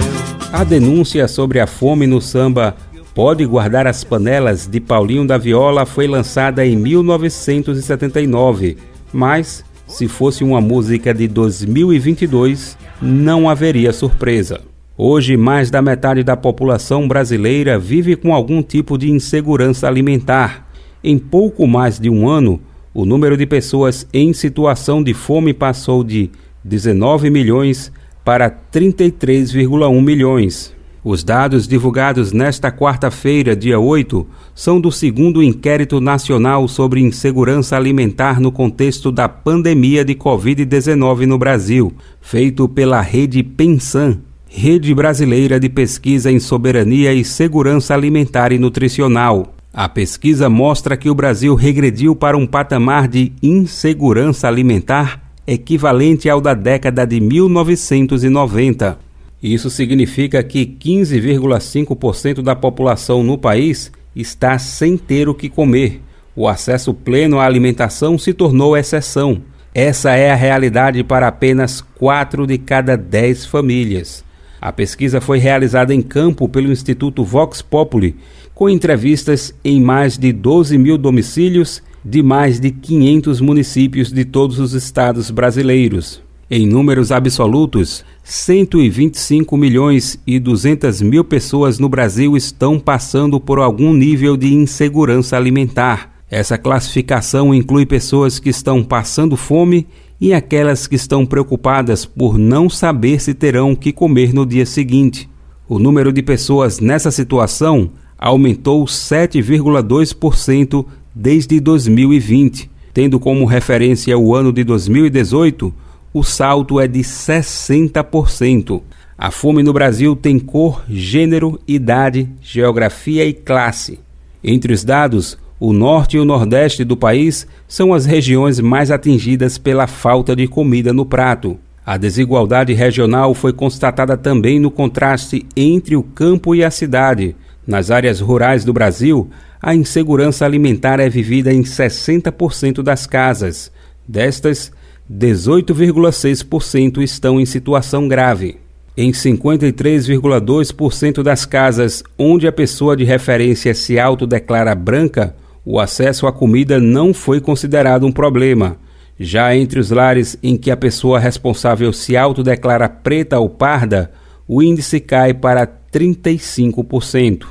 [0.51, 2.75] A denúncia sobre a fome no samba
[3.13, 8.77] Pode Guardar as Panelas de Paulinho da Viola foi lançada em 1979,
[9.11, 14.61] mas se fosse uma música de 2022, não haveria surpresa.
[15.01, 20.69] Hoje, mais da metade da população brasileira vive com algum tipo de insegurança alimentar.
[21.01, 22.59] Em pouco mais de um ano,
[22.93, 26.29] o número de pessoas em situação de fome passou de
[26.65, 27.93] 19 milhões
[28.25, 30.75] para 33,1 milhões.
[31.01, 38.41] Os dados divulgados nesta quarta-feira, dia 8, são do segundo inquérito nacional sobre insegurança alimentar
[38.41, 44.19] no contexto da pandemia de Covid-19 no Brasil, feito pela rede Pensan,
[44.51, 49.53] Rede Brasileira de Pesquisa em Soberania e Segurança Alimentar e Nutricional.
[49.71, 56.41] A pesquisa mostra que o Brasil regrediu para um patamar de insegurança alimentar equivalente ao
[56.41, 58.97] da década de 1990.
[59.41, 66.01] Isso significa que 15,5% da população no país está sem ter o que comer.
[66.35, 69.43] O acesso pleno à alimentação se tornou exceção.
[69.75, 74.27] Essa é a realidade para apenas 4 de cada 10 famílias.
[74.61, 78.15] A pesquisa foi realizada em campo pelo Instituto Vox Populi,
[78.53, 84.59] com entrevistas em mais de 12 mil domicílios de mais de 500 municípios de todos
[84.59, 86.21] os estados brasileiros.
[86.51, 93.93] Em números absolutos, 125 milhões e 200 mil pessoas no Brasil estão passando por algum
[93.93, 96.11] nível de insegurança alimentar.
[96.29, 99.87] Essa classificação inclui pessoas que estão passando fome
[100.19, 104.65] e aquelas que estão preocupadas por não saber se terão o que comer no dia
[104.65, 105.29] seguinte.
[105.67, 114.51] O número de pessoas nessa situação aumentou 7,2% desde 2020, tendo como referência o ano
[114.51, 115.73] de 2018
[116.11, 118.81] o salto é de 60%.
[119.17, 123.99] A fome no Brasil tem cor, gênero, idade, geografia e classe.
[124.43, 129.57] Entre os dados, o norte e o nordeste do país são as regiões mais atingidas
[129.57, 131.57] pela falta de comida no prato.
[131.85, 137.35] A desigualdade regional foi constatada também no contraste entre o campo e a cidade.
[137.67, 139.29] Nas áreas rurais do Brasil,
[139.61, 143.69] a insegurança alimentar é vivida em 60% das casas.
[144.07, 144.71] Destas,
[145.11, 148.57] 18,6% estão em situação grave.
[148.95, 156.31] Em 53,2% das casas onde a pessoa de referência se autodeclara branca, o acesso à
[156.31, 158.77] comida não foi considerado um problema.
[159.19, 164.11] Já entre os lares em que a pessoa responsável se autodeclara preta ou parda,
[164.47, 167.45] o índice cai para 35%.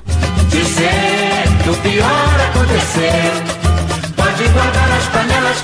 [0.48, 0.90] Dizer
[1.62, 3.48] que o pior aconteceu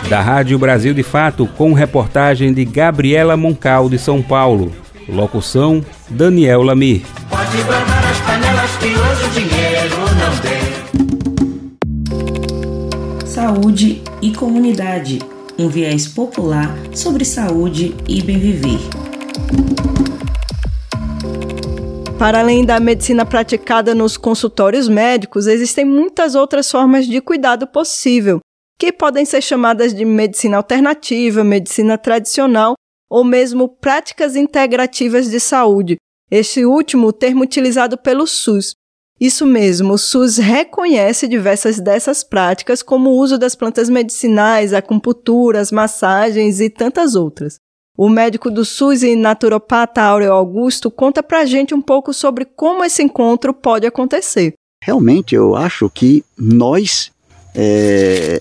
[0.08, 4.72] da Rádio Brasil de Fato, com reportagem de Gabriela Moncal, de São Paulo.
[5.08, 7.02] Locução: Daniel Lamir.
[7.28, 9.53] Pode guardar as panelas que hoje o dinheiro
[13.44, 15.18] Saúde e comunidade.
[15.58, 18.78] Um viés popular sobre saúde e bem viver.
[22.18, 28.40] Para além da medicina praticada nos consultórios médicos, existem muitas outras formas de cuidado possível,
[28.78, 32.72] que podem ser chamadas de medicina alternativa, medicina tradicional
[33.10, 35.98] ou mesmo práticas integrativas de saúde.
[36.30, 38.74] Este último, termo utilizado pelo SUS.
[39.20, 45.70] Isso mesmo, o SUS reconhece diversas dessas práticas, como o uso das plantas medicinais, acupunturas,
[45.70, 47.58] massagens e tantas outras.
[47.96, 52.84] O médico do SUS e naturopata Áureo Augusto conta pra gente um pouco sobre como
[52.84, 54.54] esse encontro pode acontecer.
[54.82, 57.12] Realmente, eu acho que nós
[57.54, 58.36] é,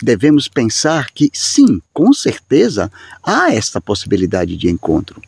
[0.00, 2.90] devemos pensar que sim, com certeza
[3.24, 5.20] há esta possibilidade de encontro.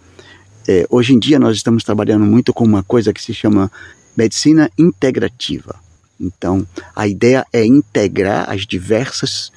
[0.67, 3.71] É, hoje em dia nós estamos trabalhando muito com uma coisa que se chama
[4.17, 5.77] medicina integrativa.
[6.21, 9.53] Então, a ideia é integrar as diversas,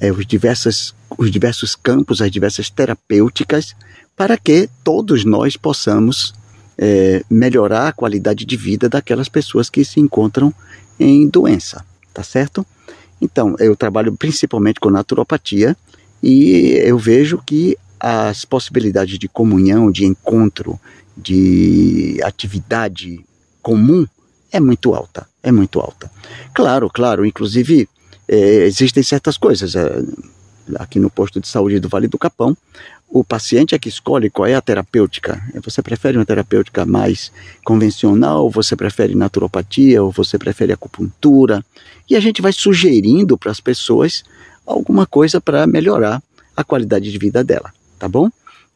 [0.00, 3.74] é, os, diversas, os diversos campos, as diversas terapêuticas,
[4.16, 6.34] para que todos nós possamos
[6.76, 10.52] é, melhorar a qualidade de vida daquelas pessoas que se encontram
[10.98, 12.66] em doença, tá certo?
[13.20, 15.76] Então, eu trabalho principalmente com naturopatia
[16.22, 20.80] e eu vejo que as possibilidades de comunhão, de encontro,
[21.16, 23.24] de atividade
[23.68, 24.06] comum
[24.50, 26.10] é muito alta, é muito alta.
[26.54, 27.86] Claro, claro, inclusive
[28.26, 29.76] é, existem certas coisas.
[29.76, 30.02] É,
[30.76, 32.56] aqui no posto de saúde do Vale do Capão,
[33.06, 35.38] o paciente é que escolhe qual é a terapêutica.
[35.62, 37.30] Você prefere uma terapêutica mais
[37.62, 41.62] convencional, você prefere naturopatia, ou você prefere acupuntura?
[42.08, 44.24] E a gente vai sugerindo para as pessoas
[44.64, 46.22] alguma coisa para melhorar
[46.56, 48.30] a qualidade de vida dela, tá bom?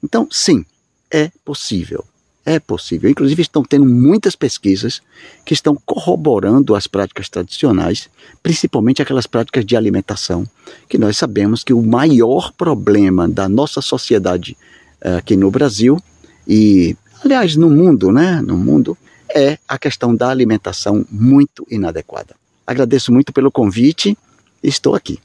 [0.05, 0.67] Então, sim,
[1.11, 2.05] é possível.
[2.45, 3.09] É possível.
[3.09, 5.01] Inclusive, estão tendo muitas pesquisas
[5.45, 8.11] que estão corroborando as práticas tradicionais,
[8.43, 10.45] principalmente aquelas práticas de alimentação,
[10.89, 14.57] que nós sabemos que o maior problema da nossa sociedade
[15.05, 16.03] uh, aqui no Brasil
[16.47, 18.43] e, aliás, no mundo, né?
[18.43, 18.99] No mundo,
[19.33, 22.35] é a questão da alimentação muito inadequada.
[22.67, 24.19] Agradeço muito pelo convite
[24.63, 25.21] e estou aqui.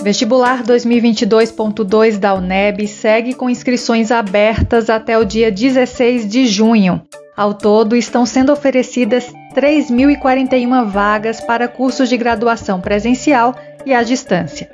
[0.00, 7.02] Vestibular 2022.2 da UNEB segue com inscrições abertas até o dia 16 de junho.
[7.36, 14.70] Ao todo, estão sendo oferecidas 3.041 vagas para cursos de graduação presencial e à distância.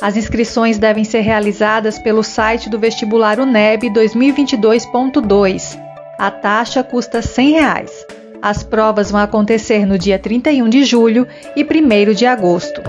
[0.00, 5.80] As inscrições devem ser realizadas pelo site do Vestibular UNEB 2022.2.
[6.18, 8.06] A taxa custa 100 reais.
[8.42, 12.82] As provas vão acontecer no dia 31 de julho e 1 de agosto.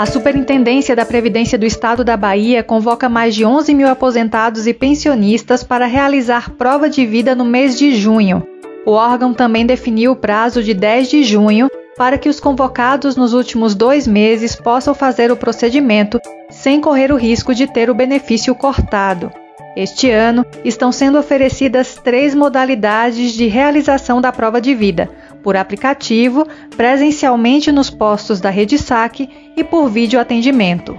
[0.00, 4.72] A Superintendência da Previdência do Estado da Bahia convoca mais de 11 mil aposentados e
[4.72, 8.42] pensionistas para realizar prova de vida no mês de junho.
[8.86, 13.34] O órgão também definiu o prazo de 10 de junho para que os convocados nos
[13.34, 18.54] últimos dois meses possam fazer o procedimento sem correr o risco de ter o benefício
[18.54, 19.30] cortado.
[19.76, 25.08] Este ano, estão sendo oferecidas três modalidades de realização da prova de vida:
[25.42, 29.28] por aplicativo, presencialmente nos postos da Rede Saque
[29.60, 30.96] e por vídeo atendimento.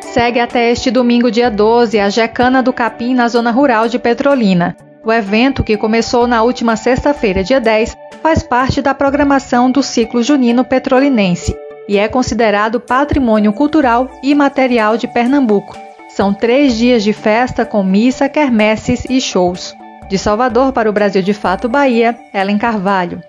[0.00, 4.74] Segue até este domingo, dia 12, a Jecana do Capim na zona rural de Petrolina.
[5.04, 10.22] O evento, que começou na última sexta-feira, dia 10, faz parte da programação do ciclo
[10.22, 11.54] junino petrolinense
[11.86, 15.76] e é considerado patrimônio cultural e material de Pernambuco.
[16.08, 19.76] São três dias de festa com missa, quermesses e shows.
[20.08, 23.20] De Salvador para o Brasil de Fato Bahia, Ellen Carvalho.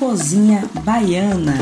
[0.00, 1.58] Cozinha Baiana.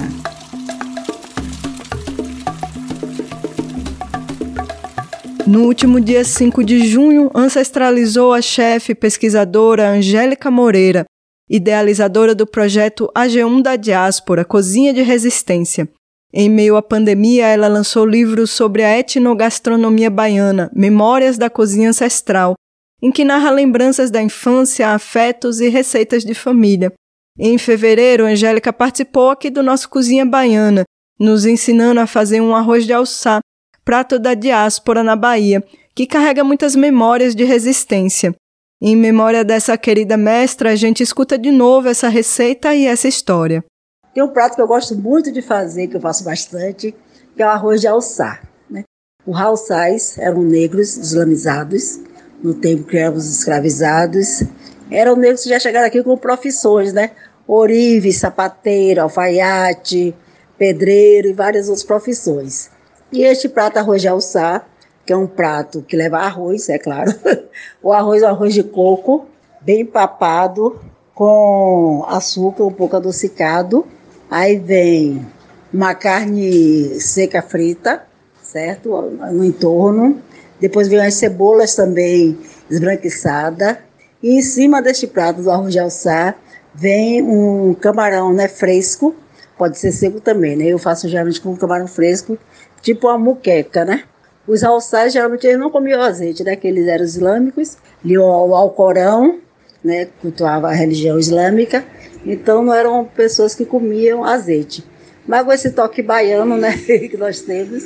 [5.44, 11.05] No último dia 5 de junho, ancestralizou a chefe pesquisadora Angélica Moreira,
[11.51, 15.88] idealizadora do projeto AG1 da Diáspora, Cozinha de Resistência,
[16.33, 22.55] em meio à pandemia, ela lançou livros sobre a etnogastronomia baiana, Memórias da Cozinha Ancestral,
[23.03, 26.92] em que narra lembranças da infância, afetos e receitas de família.
[27.38, 30.83] Em fevereiro, Angélica participou aqui do nosso Cozinha Baiana,
[31.20, 33.38] nos ensinando a fazer um arroz de alçá,
[33.85, 35.62] prato da diáspora na Bahia,
[35.94, 38.35] que carrega muitas memórias de resistência.
[38.83, 43.64] Em memória dessa querida mestra, a gente escuta de novo essa receita e essa história.
[44.12, 46.92] Tem um prato que eu gosto muito de fazer, que eu faço bastante,
[47.37, 48.42] que é o arroz de alçar.
[48.68, 48.83] Né?
[49.24, 52.01] Os alçais eram negros islamizados,
[52.42, 54.42] no tempo que eram os escravizados.
[54.90, 57.11] Eram negros que já chegaram aqui com profissões, né?
[57.48, 60.14] Orive, sapateiro, alfaiate,
[60.56, 62.70] pedreiro e várias outras profissões.
[63.11, 64.68] E este prato arroz de alçar,
[65.04, 67.12] que é um prato que leva arroz, é claro.
[67.82, 69.26] o arroz é arroz de coco,
[69.62, 70.78] bem papado,
[71.14, 73.84] com açúcar um pouco adocicado
[74.30, 75.26] Aí vem
[75.72, 78.02] uma carne seca frita,
[78.42, 78.90] certo?
[79.32, 80.20] No entorno.
[80.61, 82.38] Depois vem as cebolas também
[82.70, 83.78] esbranquiçadas.
[84.22, 86.36] E em cima deste prato do arroz de alçar
[86.75, 89.14] vem um camarão né, fresco.
[89.57, 90.66] Pode ser seco também, né?
[90.66, 92.39] Eu faço geralmente com camarão fresco,
[92.81, 94.05] tipo uma muqueca, né?
[94.47, 96.55] Os alçares geralmente eles não comiam azeite, né?
[96.55, 99.41] Que eles eram islâmicos, liam o Alcorão,
[99.83, 100.09] né?
[100.21, 101.85] Cultuava a religião islâmica
[102.25, 104.85] então não eram pessoas que comiam azeite.
[105.27, 107.85] Mas com esse toque baiano né, que nós temos,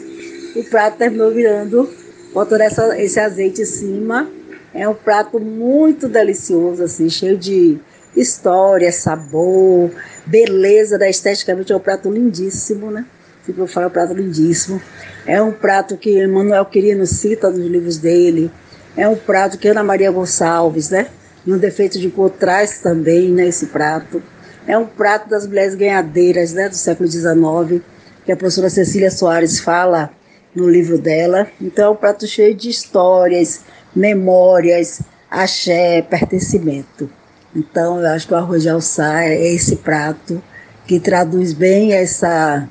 [0.57, 1.89] o prato terminou virando,
[2.33, 4.31] botando essa, esse azeite em cima.
[4.75, 7.79] É um prato muito delicioso, assim, cheio de
[8.15, 9.91] história, sabor,
[10.27, 11.11] beleza, né?
[11.11, 13.07] esteticamente é um prato lindíssimo, né?
[13.45, 14.81] Ficou fora um prato lindíssimo.
[15.27, 18.51] É um prato que Manuel Quirino cita nos livros dele.
[18.97, 21.09] É um prato que Ana Maria Gonçalves, né?
[21.45, 23.49] E um defeito de cor traz também, né?
[23.49, 24.23] Esse prato.
[24.67, 26.69] É um prato das mulheres ganhadeiras, né?
[26.69, 27.83] Do século XIX,
[28.25, 30.11] que a professora Cecília Soares fala
[30.55, 31.49] no livro dela.
[31.61, 33.63] Então é um prato cheio de histórias,
[33.95, 37.11] memórias, axé, pertencimento.
[37.55, 40.43] Então eu acho que o arroz de alçá é esse prato
[40.87, 42.69] que traduz bem essa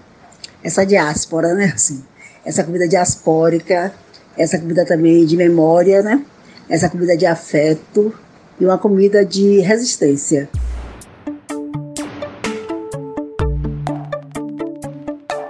[0.63, 1.71] essa diáspora, né?
[1.73, 2.03] Assim,
[2.45, 3.93] essa comida diaspórica,
[4.37, 6.23] essa comida também de memória, né?
[6.69, 8.13] Essa comida de afeto
[8.59, 10.49] e uma comida de resistência.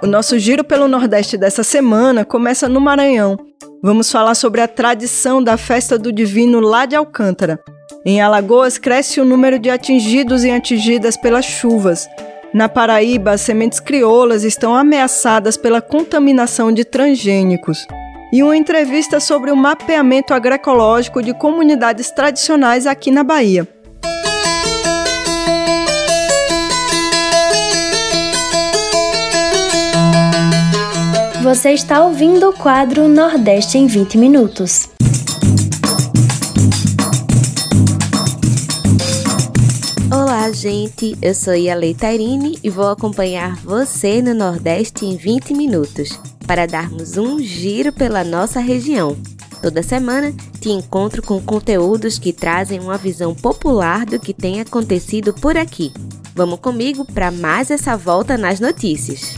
[0.01, 3.37] O nosso giro pelo Nordeste dessa semana começa no Maranhão.
[3.83, 7.59] Vamos falar sobre a tradição da festa do Divino lá de Alcântara.
[8.03, 12.09] Em Alagoas, cresce o número de atingidos e atingidas pelas chuvas.
[12.51, 17.85] Na Paraíba, as sementes crioulas estão ameaçadas pela contaminação de transgênicos.
[18.33, 23.67] E uma entrevista sobre o mapeamento agroecológico de comunidades tradicionais aqui na Bahia.
[31.43, 34.89] Você está ouvindo o quadro Nordeste em 20 Minutos.
[40.53, 41.17] Gente.
[41.21, 47.15] Eu sou Yalei Tairine e vou acompanhar você no Nordeste em 20 minutos para darmos
[47.15, 49.15] um giro pela nossa região.
[49.61, 55.33] Toda semana te encontro com conteúdos que trazem uma visão popular do que tem acontecido
[55.33, 55.93] por aqui.
[56.35, 59.35] Vamos comigo para mais essa volta nas notícias.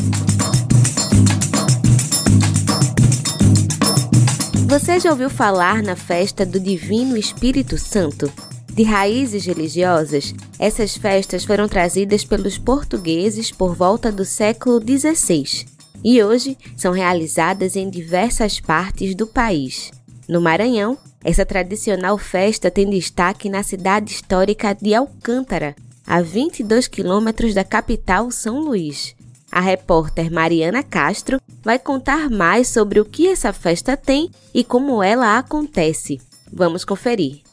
[4.67, 8.31] Você já ouviu falar na festa do Divino Espírito Santo?
[8.73, 15.67] De raízes religiosas, essas festas foram trazidas pelos portugueses por volta do século XVI
[16.03, 19.91] e hoje são realizadas em diversas partes do país.
[20.27, 25.75] No Maranhão, essa tradicional festa tem destaque na cidade histórica de Alcântara,
[26.07, 29.15] a 22 quilômetros da capital São Luís.
[29.51, 35.03] A repórter Mariana Castro vai contar mais sobre o que essa festa tem e como
[35.03, 36.19] ela acontece.
[36.51, 37.52] Vamos conferir.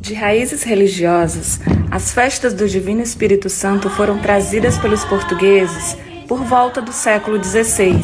[0.00, 5.96] De raízes religiosas, as festas do Divino Espírito Santo foram trazidas pelos portugueses
[6.26, 8.00] por volta do século XVI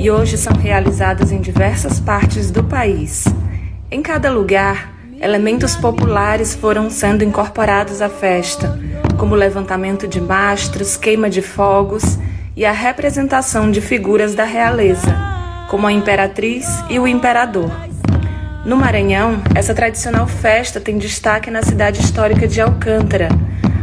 [0.00, 3.26] e hoje são realizadas em diversas partes do país.
[3.90, 8.80] Em cada lugar, elementos populares foram sendo incorporados à festa,
[9.20, 12.18] como levantamento de mastros, queima de fogos
[12.56, 15.14] e a representação de figuras da realeza,
[15.68, 17.70] como a imperatriz e o imperador.
[18.64, 23.28] No Maranhão, essa tradicional festa tem destaque na cidade histórica de Alcântara,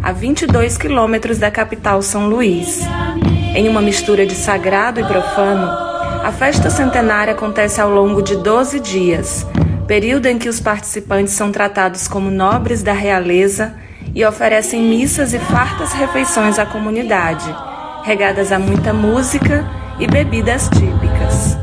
[0.01, 2.81] a 22 quilômetros da capital São Luís.
[3.53, 8.79] Em uma mistura de sagrado e profano, a festa centenária acontece ao longo de 12
[8.79, 9.45] dias,
[9.85, 13.75] período em que os participantes são tratados como nobres da realeza
[14.17, 17.45] e oferecem missas e fartas refeições à comunidade,
[18.03, 19.63] regadas a muita música
[19.99, 21.55] e bebidas típicas.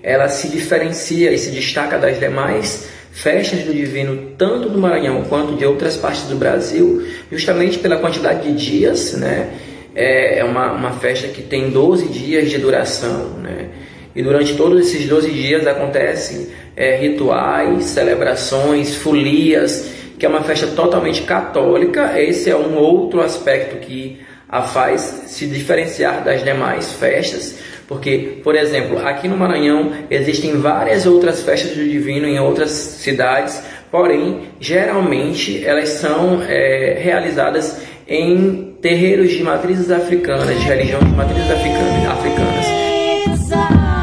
[0.00, 5.56] Ela se diferencia e se destaca das demais festas do Divino, tanto do Maranhão quanto
[5.56, 9.50] de outras partes do Brasil, justamente pela quantidade de dias, né?
[9.92, 13.70] É, é uma, uma festa que tem 12 dias de duração, né?
[14.14, 20.68] E durante todos esses 12 dias acontecem é, rituais, celebrações, folias, que é uma festa
[20.68, 22.16] totalmente católica.
[22.16, 27.58] Esse é um outro aspecto que a faz se diferenciar das demais festas,
[27.88, 33.60] porque, por exemplo, aqui no Maranhão existem várias outras festas do Divino em outras cidades,
[33.90, 41.50] porém, geralmente elas são é, realizadas em terreiros de matrizes africanas, de religião de matrizes
[41.50, 42.66] africanas.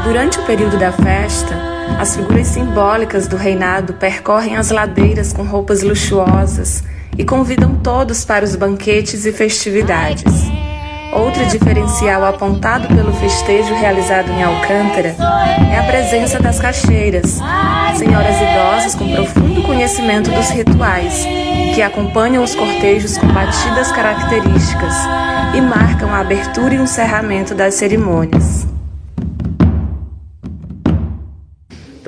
[0.04, 5.82] Durante o período da festa, as figuras simbólicas do reinado percorrem as ladeiras com roupas
[5.82, 6.84] luxuosas
[7.18, 10.50] e convidam todos para os banquetes e festividades.
[11.12, 15.16] Outro diferencial apontado pelo festejo realizado em Alcântara
[15.72, 17.40] é a presença das caixeiras,
[17.98, 21.26] senhoras idosas com profundo conhecimento dos rituais,
[21.74, 24.94] que acompanham os cortejos com batidas características
[25.56, 28.69] e marcam a abertura e o encerramento das cerimônias.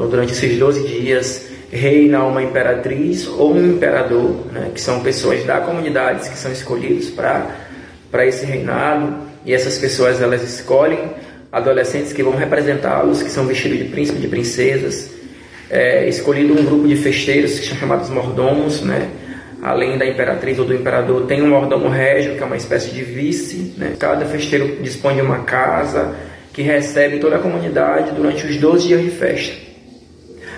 [0.02, 5.43] Então, durante esses 12 dias, reina uma imperatriz ou um imperador, né, que são pessoas
[5.43, 11.12] da comunidade que são escolhidos para esse reinado, e essas pessoas elas escolhem
[11.52, 15.12] adolescentes que vão representá-los, que são vestidos de príncipe de princesas.
[15.70, 19.08] É, escolhido um grupo de festeiros que são chamados mordomos, né?
[19.62, 23.04] além da imperatriz ou do imperador, tem um mordomo régio, que é uma espécie de
[23.04, 23.76] vice.
[23.78, 23.93] Né?
[23.99, 26.16] Cada festeiro dispõe de uma casa
[26.52, 29.70] que recebe toda a comunidade durante os 12 dias de festa,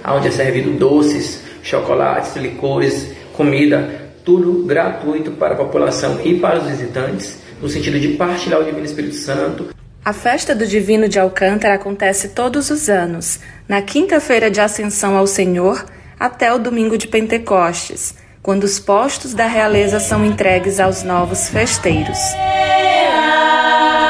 [0.05, 6.67] onde é servido doces, chocolates, licores, comida, tudo gratuito para a população e para os
[6.67, 9.69] visitantes, no sentido de partilhar o Divino Espírito Santo.
[10.03, 15.25] A festa do Divino de Alcântara acontece todos os anos, na quinta-feira de Ascensão ao
[15.25, 15.85] Senhor
[16.19, 22.19] até o domingo de Pentecostes quando os postos da realeza são entregues aos novos festeiros.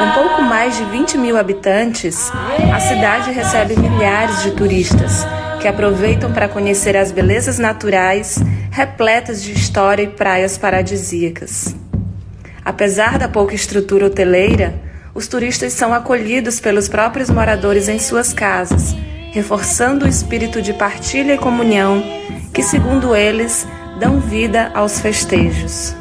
[0.00, 2.32] Com pouco mais de 20 mil habitantes,
[2.74, 5.24] a cidade recebe milhares de turistas
[5.64, 8.38] que aproveitam para conhecer as belezas naturais
[8.70, 11.74] repletas de história e praias paradisíacas.
[12.62, 14.74] Apesar da pouca estrutura hoteleira,
[15.14, 18.94] os turistas são acolhidos pelos próprios moradores em suas casas,
[19.32, 22.04] reforçando o espírito de partilha e comunhão
[22.52, 23.66] que, segundo eles,
[23.98, 25.96] dão vida aos festejos.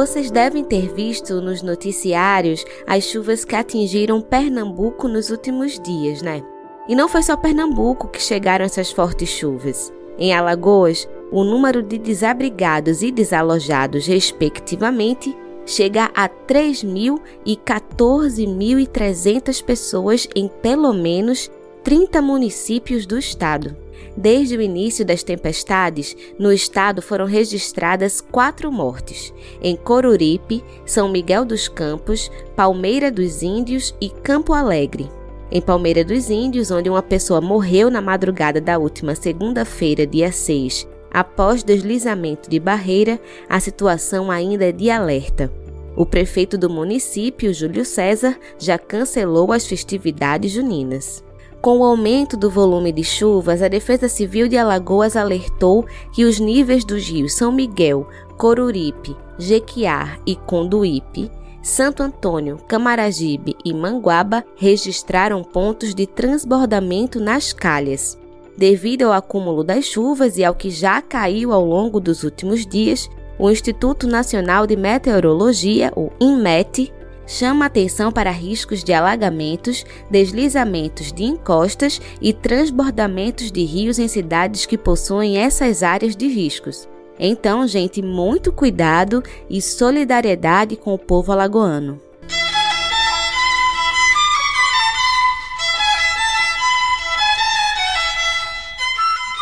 [0.00, 6.42] Vocês devem ter visto nos noticiários as chuvas que atingiram Pernambuco nos últimos dias, né?
[6.88, 9.92] E não foi só Pernambuco que chegaram essas fortes chuvas.
[10.16, 15.36] Em Alagoas, o número de desabrigados e desalojados, respectivamente,
[15.66, 21.50] chega a 3.000 e 14.300 pessoas em pelo menos
[21.84, 23.76] 30 municípios do estado.
[24.16, 29.32] Desde o início das tempestades, no estado foram registradas quatro mortes:
[29.62, 35.08] em Coruripe, São Miguel dos Campos, Palmeira dos Índios e Campo Alegre.
[35.52, 40.86] Em Palmeira dos Índios, onde uma pessoa morreu na madrugada da última segunda-feira, dia 6,
[41.10, 45.52] após deslizamento de barreira, a situação ainda é de alerta.
[45.96, 51.24] O prefeito do município, Júlio César, já cancelou as festividades juninas.
[51.60, 56.40] Com o aumento do volume de chuvas, a Defesa Civil de Alagoas alertou que os
[56.40, 58.08] níveis dos rios São Miguel,
[58.38, 61.30] Coruripe, Jequiar e Conduípe,
[61.62, 68.18] Santo Antônio, Camaragibe e Manguaba registraram pontos de transbordamento nas calhas.
[68.56, 73.06] Devido ao acúmulo das chuvas e ao que já caiu ao longo dos últimos dias,
[73.38, 76.90] o Instituto Nacional de Meteorologia, o INMET,
[77.30, 84.66] chama atenção para riscos de alagamentos, deslizamentos de encostas e transbordamentos de rios em cidades
[84.66, 86.88] que possuem essas áreas de riscos.
[87.18, 92.00] Então, gente, muito cuidado e solidariedade com o povo alagoano.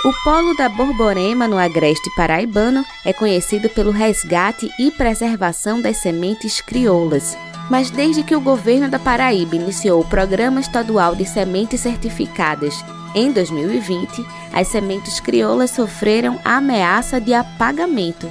[0.04, 6.60] O polo da Borborema, no agreste paraibano, é conhecido pelo resgate e preservação das sementes
[6.60, 7.36] crioulas.
[7.70, 12.74] Mas desde que o governo da Paraíba iniciou o Programa Estadual de Sementes Certificadas
[13.14, 18.30] em 2020, as sementes crioulas sofreram ameaça de apagamento.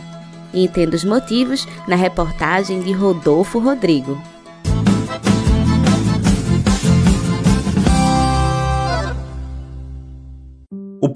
[0.53, 4.21] E entenda os motivos na reportagem de Rodolfo Rodrigo.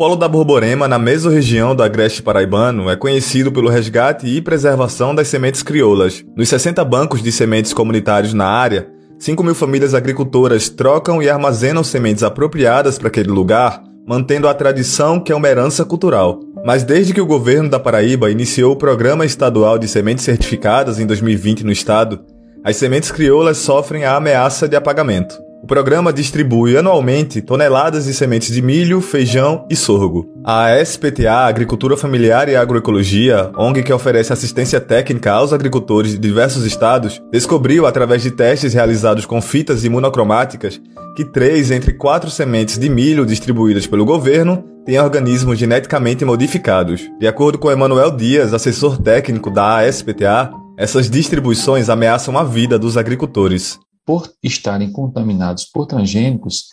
[0.01, 5.27] Polo da Borborema, na mesorregião do Agreste Paraibano, é conhecido pelo resgate e preservação das
[5.27, 6.25] sementes crioulas.
[6.35, 8.89] Nos 60 bancos de sementes comunitários na área,
[9.19, 15.19] 5 mil famílias agricultoras trocam e armazenam sementes apropriadas para aquele lugar, mantendo a tradição
[15.19, 16.39] que é uma herança cultural.
[16.65, 21.05] Mas desde que o governo da Paraíba iniciou o Programa Estadual de Sementes Certificadas em
[21.05, 22.21] 2020 no estado,
[22.63, 25.50] as sementes crioulas sofrem a ameaça de apagamento.
[25.61, 30.27] O programa distribui anualmente toneladas de sementes de milho, feijão e sorgo.
[30.43, 36.65] A SPTA, Agricultura Familiar e Agroecologia, ONG que oferece assistência técnica aos agricultores de diversos
[36.65, 40.81] estados, descobriu através de testes realizados com fitas imunocromáticas
[41.15, 47.01] que três entre quatro sementes de milho distribuídas pelo governo têm organismos geneticamente modificados.
[47.19, 52.97] De acordo com Emanuel Dias, assessor técnico da ASPTA, essas distribuições ameaçam a vida dos
[52.97, 56.65] agricultores por estarem contaminados por transgênicos,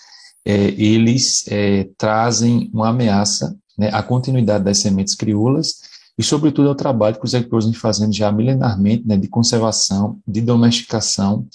[0.45, 5.81] é, eles é, trazem uma ameaça né, à continuidade das sementes crioulas
[6.19, 10.41] e, sobretudo, ao trabalho que os agricultores vêm fazendo já milenarmente né, de conservação, de
[10.41, 11.47] domesticação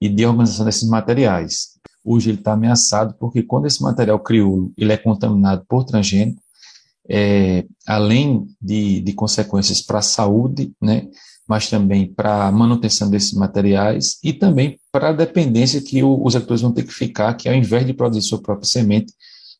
[0.00, 1.78] e de organização desses materiais.
[2.04, 6.40] Hoje ele está ameaçado porque quando esse material crioulo ele é contaminado por transgênico,
[7.08, 11.08] é, além de, de consequências para a saúde, né,
[11.50, 16.36] mas também para a manutenção desses materiais e também para a dependência que o, os
[16.36, 19.12] agricultores vão ter que ficar, que ao invés de produzir sua própria semente,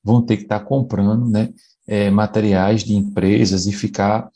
[0.04, 1.48] vão ter que estar comprando né,
[1.88, 4.28] é, materiais de empresas e ficar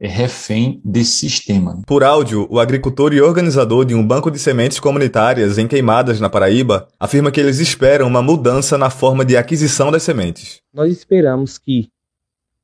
[0.00, 1.82] é, refém desse sistema.
[1.86, 6.30] Por áudio, o agricultor e organizador de um banco de sementes comunitárias em Queimadas, na
[6.30, 10.62] Paraíba, afirma que eles esperam uma mudança na forma de aquisição das sementes.
[10.72, 11.90] Nós esperamos que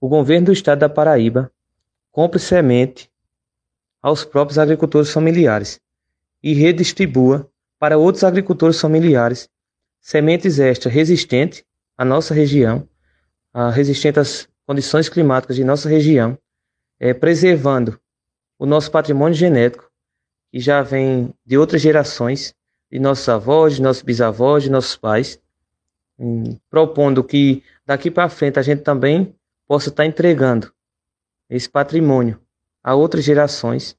[0.01, 1.51] o governo do estado da Paraíba
[2.11, 3.11] compre semente
[4.03, 5.80] aos próprios agricultores familiares
[6.42, 9.49] e redistribua para outros agricultores familiares
[10.01, 11.64] sementes extra resistentes
[11.96, 12.88] à nossa região,
[13.53, 16.38] a resistente às condições climáticas de nossa região,
[17.01, 18.01] é, preservando
[18.59, 19.90] o nosso patrimônio genético,
[20.51, 22.55] que já vem de outras gerações,
[22.90, 25.40] de nossos avós, de nossos bisavós, de nossos pais,
[26.70, 29.34] propondo que daqui para frente a gente também
[29.66, 30.72] possa estar entregando
[31.49, 32.40] esse patrimônio
[32.83, 33.97] a outras gerações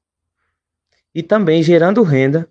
[1.14, 2.48] e também gerando renda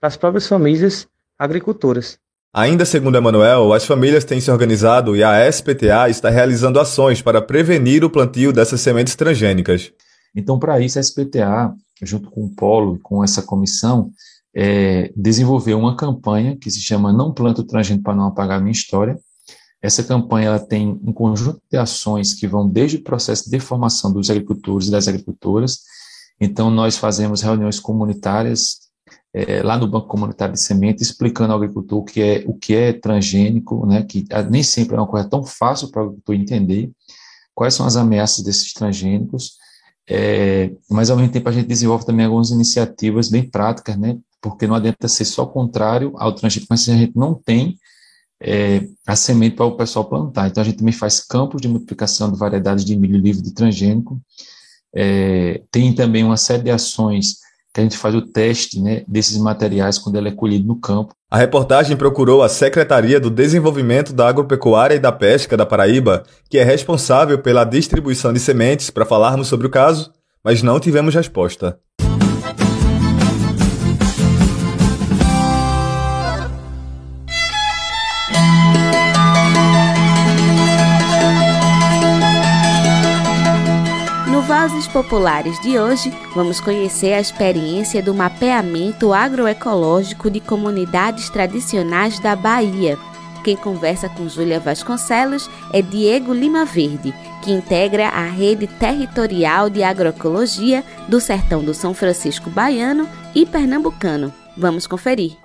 [0.00, 1.06] para as próprias famílias
[1.38, 2.18] agricultoras.
[2.54, 7.40] Ainda segundo Emanuel, as famílias têm se organizado e a SPTA está realizando ações para
[7.40, 9.90] prevenir o plantio dessas sementes transgênicas.
[10.34, 14.10] Então, para isso, a SPTA, junto com o Polo e com essa comissão,
[14.54, 19.16] é, desenvolveu uma campanha que se chama Não Planto Transgênico para Não Apagar Minha História.
[19.82, 24.12] Essa campanha ela tem um conjunto de ações que vão desde o processo de formação
[24.12, 25.80] dos agricultores e das agricultoras.
[26.40, 28.82] Então, nós fazemos reuniões comunitárias
[29.34, 32.74] é, lá no Banco Comunitário de Semente, explicando ao agricultor o que é, o que
[32.74, 36.90] é transgênico, né, que nem sempre é uma coisa tão fácil para o agricultor entender,
[37.54, 39.56] quais são as ameaças desses transgênicos,
[40.08, 44.66] é, mas ao mesmo tempo a gente desenvolve também algumas iniciativas bem práticas, né, porque
[44.66, 47.78] não adianta ser só contrário ao transgênico, mas a gente não tem
[48.42, 50.48] é, a semente para o pessoal plantar.
[50.48, 54.20] Então a gente também faz campos de multiplicação de variedades de milho livre de transgênico,
[54.94, 57.36] é, tem também uma série de ações
[57.72, 61.14] que a gente faz o teste né, desses materiais quando ele é colhido no campo.
[61.30, 66.58] A reportagem procurou a Secretaria do Desenvolvimento da Agropecuária e da Pesca da Paraíba, que
[66.58, 70.12] é responsável pela distribuição de sementes, para falarmos sobre o caso,
[70.44, 71.78] mas não tivemos resposta.
[84.88, 92.98] Populares de hoje, vamos conhecer a experiência do mapeamento agroecológico de comunidades tradicionais da Bahia.
[93.42, 97.12] Quem conversa com Júlia Vasconcelos é Diego Lima Verde,
[97.42, 104.32] que integra a rede territorial de agroecologia do Sertão do São Francisco Baiano e Pernambucano.
[104.56, 105.36] Vamos conferir.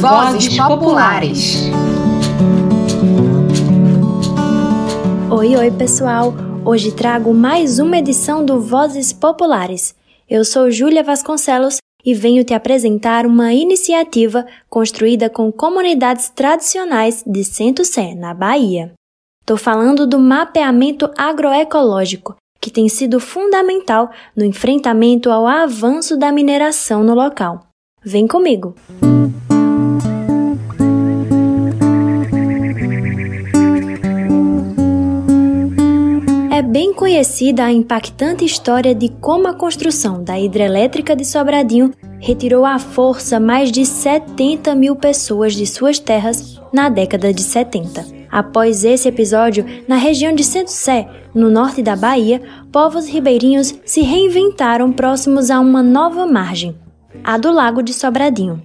[0.00, 1.70] Vozes Populares.
[5.44, 6.32] Oi, oi, pessoal!
[6.64, 9.94] Hoje trago mais uma edição do Vozes Populares.
[10.26, 17.44] Eu sou Júlia Vasconcelos e venho te apresentar uma iniciativa construída com comunidades tradicionais de
[17.44, 18.94] Centro Sé, na Bahia.
[19.42, 27.04] Estou falando do mapeamento agroecológico, que tem sido fundamental no enfrentamento ao avanço da mineração
[27.04, 27.66] no local.
[28.02, 28.74] Vem comigo!
[29.02, 29.33] É
[36.74, 42.80] bem conhecida a impactante história de como a construção da hidrelétrica de Sobradinho retirou à
[42.80, 48.04] força mais de 70 mil pessoas de suas terras na década de 70.
[48.28, 54.00] Após esse episódio, na região de Centro Sé, no norte da Bahia, povos ribeirinhos se
[54.00, 56.74] reinventaram próximos a uma nova margem,
[57.22, 58.60] a do Lago de Sobradinho.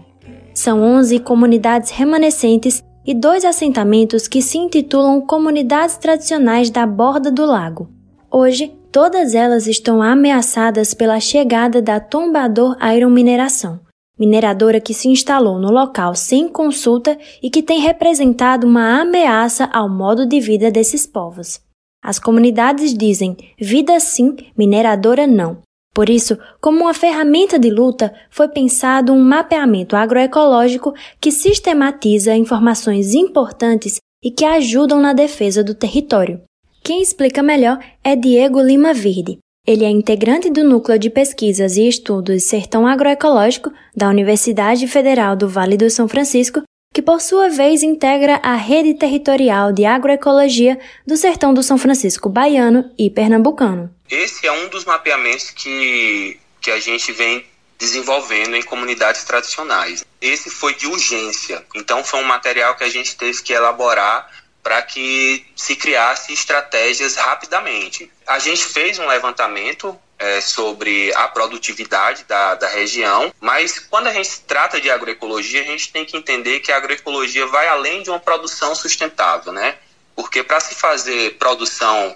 [0.51, 7.45] São 11 comunidades remanescentes e dois assentamentos que se intitulam Comunidades Tradicionais da Borda do
[7.45, 7.98] Lago.
[8.31, 13.79] Hoje, todas elas estão ameaçadas pela chegada da Tombador Iron Mineração,
[14.19, 19.89] mineradora que se instalou no local sem consulta e que tem representado uma ameaça ao
[19.89, 21.59] modo de vida desses povos.
[22.03, 25.61] As comunidades dizem vida sim, mineradora não,
[25.93, 33.13] por isso, como uma ferramenta de luta, foi pensado um mapeamento agroecológico que sistematiza informações
[33.13, 36.41] importantes e que ajudam na defesa do território.
[36.83, 39.37] Quem explica melhor é Diego Lima Verde.
[39.67, 45.47] Ele é integrante do Núcleo de Pesquisas e Estudos Sertão Agroecológico da Universidade Federal do
[45.47, 46.63] Vale do São Francisco,
[46.93, 52.29] que por sua vez integra a Rede Territorial de Agroecologia do Sertão do São Francisco
[52.29, 53.93] Baiano e Pernambucano.
[54.09, 57.45] Esse é um dos mapeamentos que, que a gente vem
[57.77, 60.03] desenvolvendo em comunidades tradicionais.
[60.19, 64.27] Esse foi de urgência, então foi um material que a gente teve que elaborar
[64.61, 68.11] para que se criasse estratégias rapidamente.
[68.27, 74.13] A gente fez um levantamento é, sobre a produtividade da, da região, mas quando a
[74.13, 78.09] gente trata de agroecologia, a gente tem que entender que a agroecologia vai além de
[78.09, 79.77] uma produção sustentável, né?
[80.15, 82.15] Porque para se fazer produção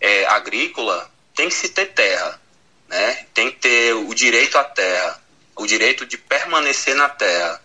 [0.00, 2.40] é, agrícola, tem que se ter terra,
[2.88, 3.26] né?
[3.32, 5.22] Tem que ter o direito à terra,
[5.54, 7.62] o direito de permanecer na terra.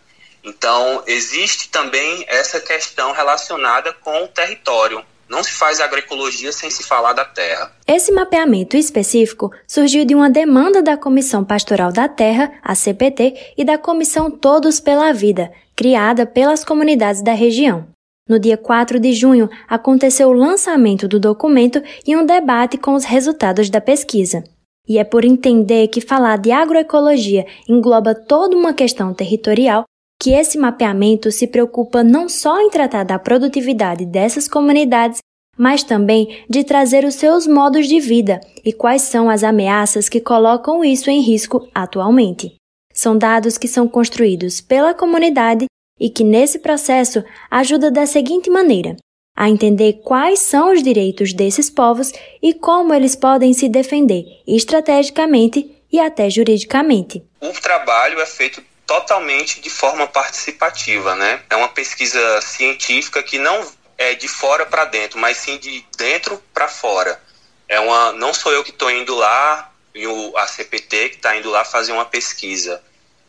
[0.49, 5.03] Então, existe também essa questão relacionada com o território.
[5.29, 7.71] Não se faz agroecologia sem se falar da terra.
[7.87, 13.63] Esse mapeamento específico surgiu de uma demanda da Comissão Pastoral da Terra, a CPT, e
[13.63, 17.87] da Comissão Todos pela Vida, criada pelas comunidades da região.
[18.27, 23.03] No dia 4 de junho, aconteceu o lançamento do documento e um debate com os
[23.03, 24.43] resultados da pesquisa.
[24.87, 29.85] E é por entender que falar de agroecologia engloba toda uma questão territorial
[30.21, 35.19] que esse mapeamento se preocupa não só em tratar da produtividade dessas comunidades,
[35.57, 40.19] mas também de trazer os seus modos de vida e quais são as ameaças que
[40.19, 42.55] colocam isso em risco atualmente.
[42.93, 45.65] São dados que são construídos pela comunidade
[45.99, 48.95] e que, nesse processo, ajuda da seguinte maneira:
[49.37, 52.11] a entender quais são os direitos desses povos
[52.41, 57.23] e como eles podem se defender estrategicamente e até juridicamente.
[57.41, 61.43] O trabalho é feito totalmente de forma participativa, né?
[61.47, 66.43] É uma pesquisa científica que não é de fora para dentro, mas sim de dentro
[66.51, 67.21] para fora.
[67.67, 71.35] É uma, não sou eu que estou indo lá e o a CPT que está
[71.35, 72.81] indo lá fazer uma pesquisa,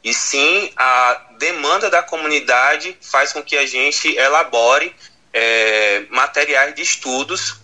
[0.02, 4.96] e sim a demanda da comunidade faz com que a gente elabore
[5.30, 7.60] é, materiais de estudos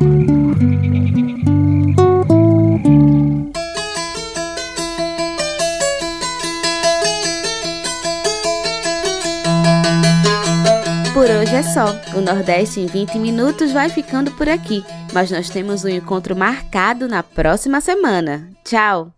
[11.12, 11.86] Por hoje é só.
[12.16, 17.08] O Nordeste em 20 minutos vai ficando por aqui, mas nós temos um encontro marcado
[17.08, 18.48] na próxima semana.
[18.64, 19.17] Tchau!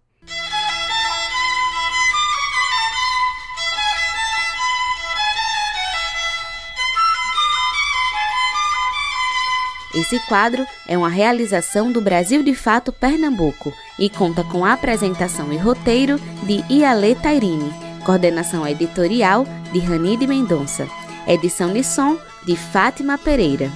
[10.01, 15.53] Esse quadro é uma realização do Brasil de Fato Pernambuco e conta com a apresentação
[15.53, 17.71] e roteiro de Iale Tairini,
[18.03, 20.89] coordenação editorial de Ranide Mendonça,
[21.27, 23.71] edição de som de Fátima Pereira.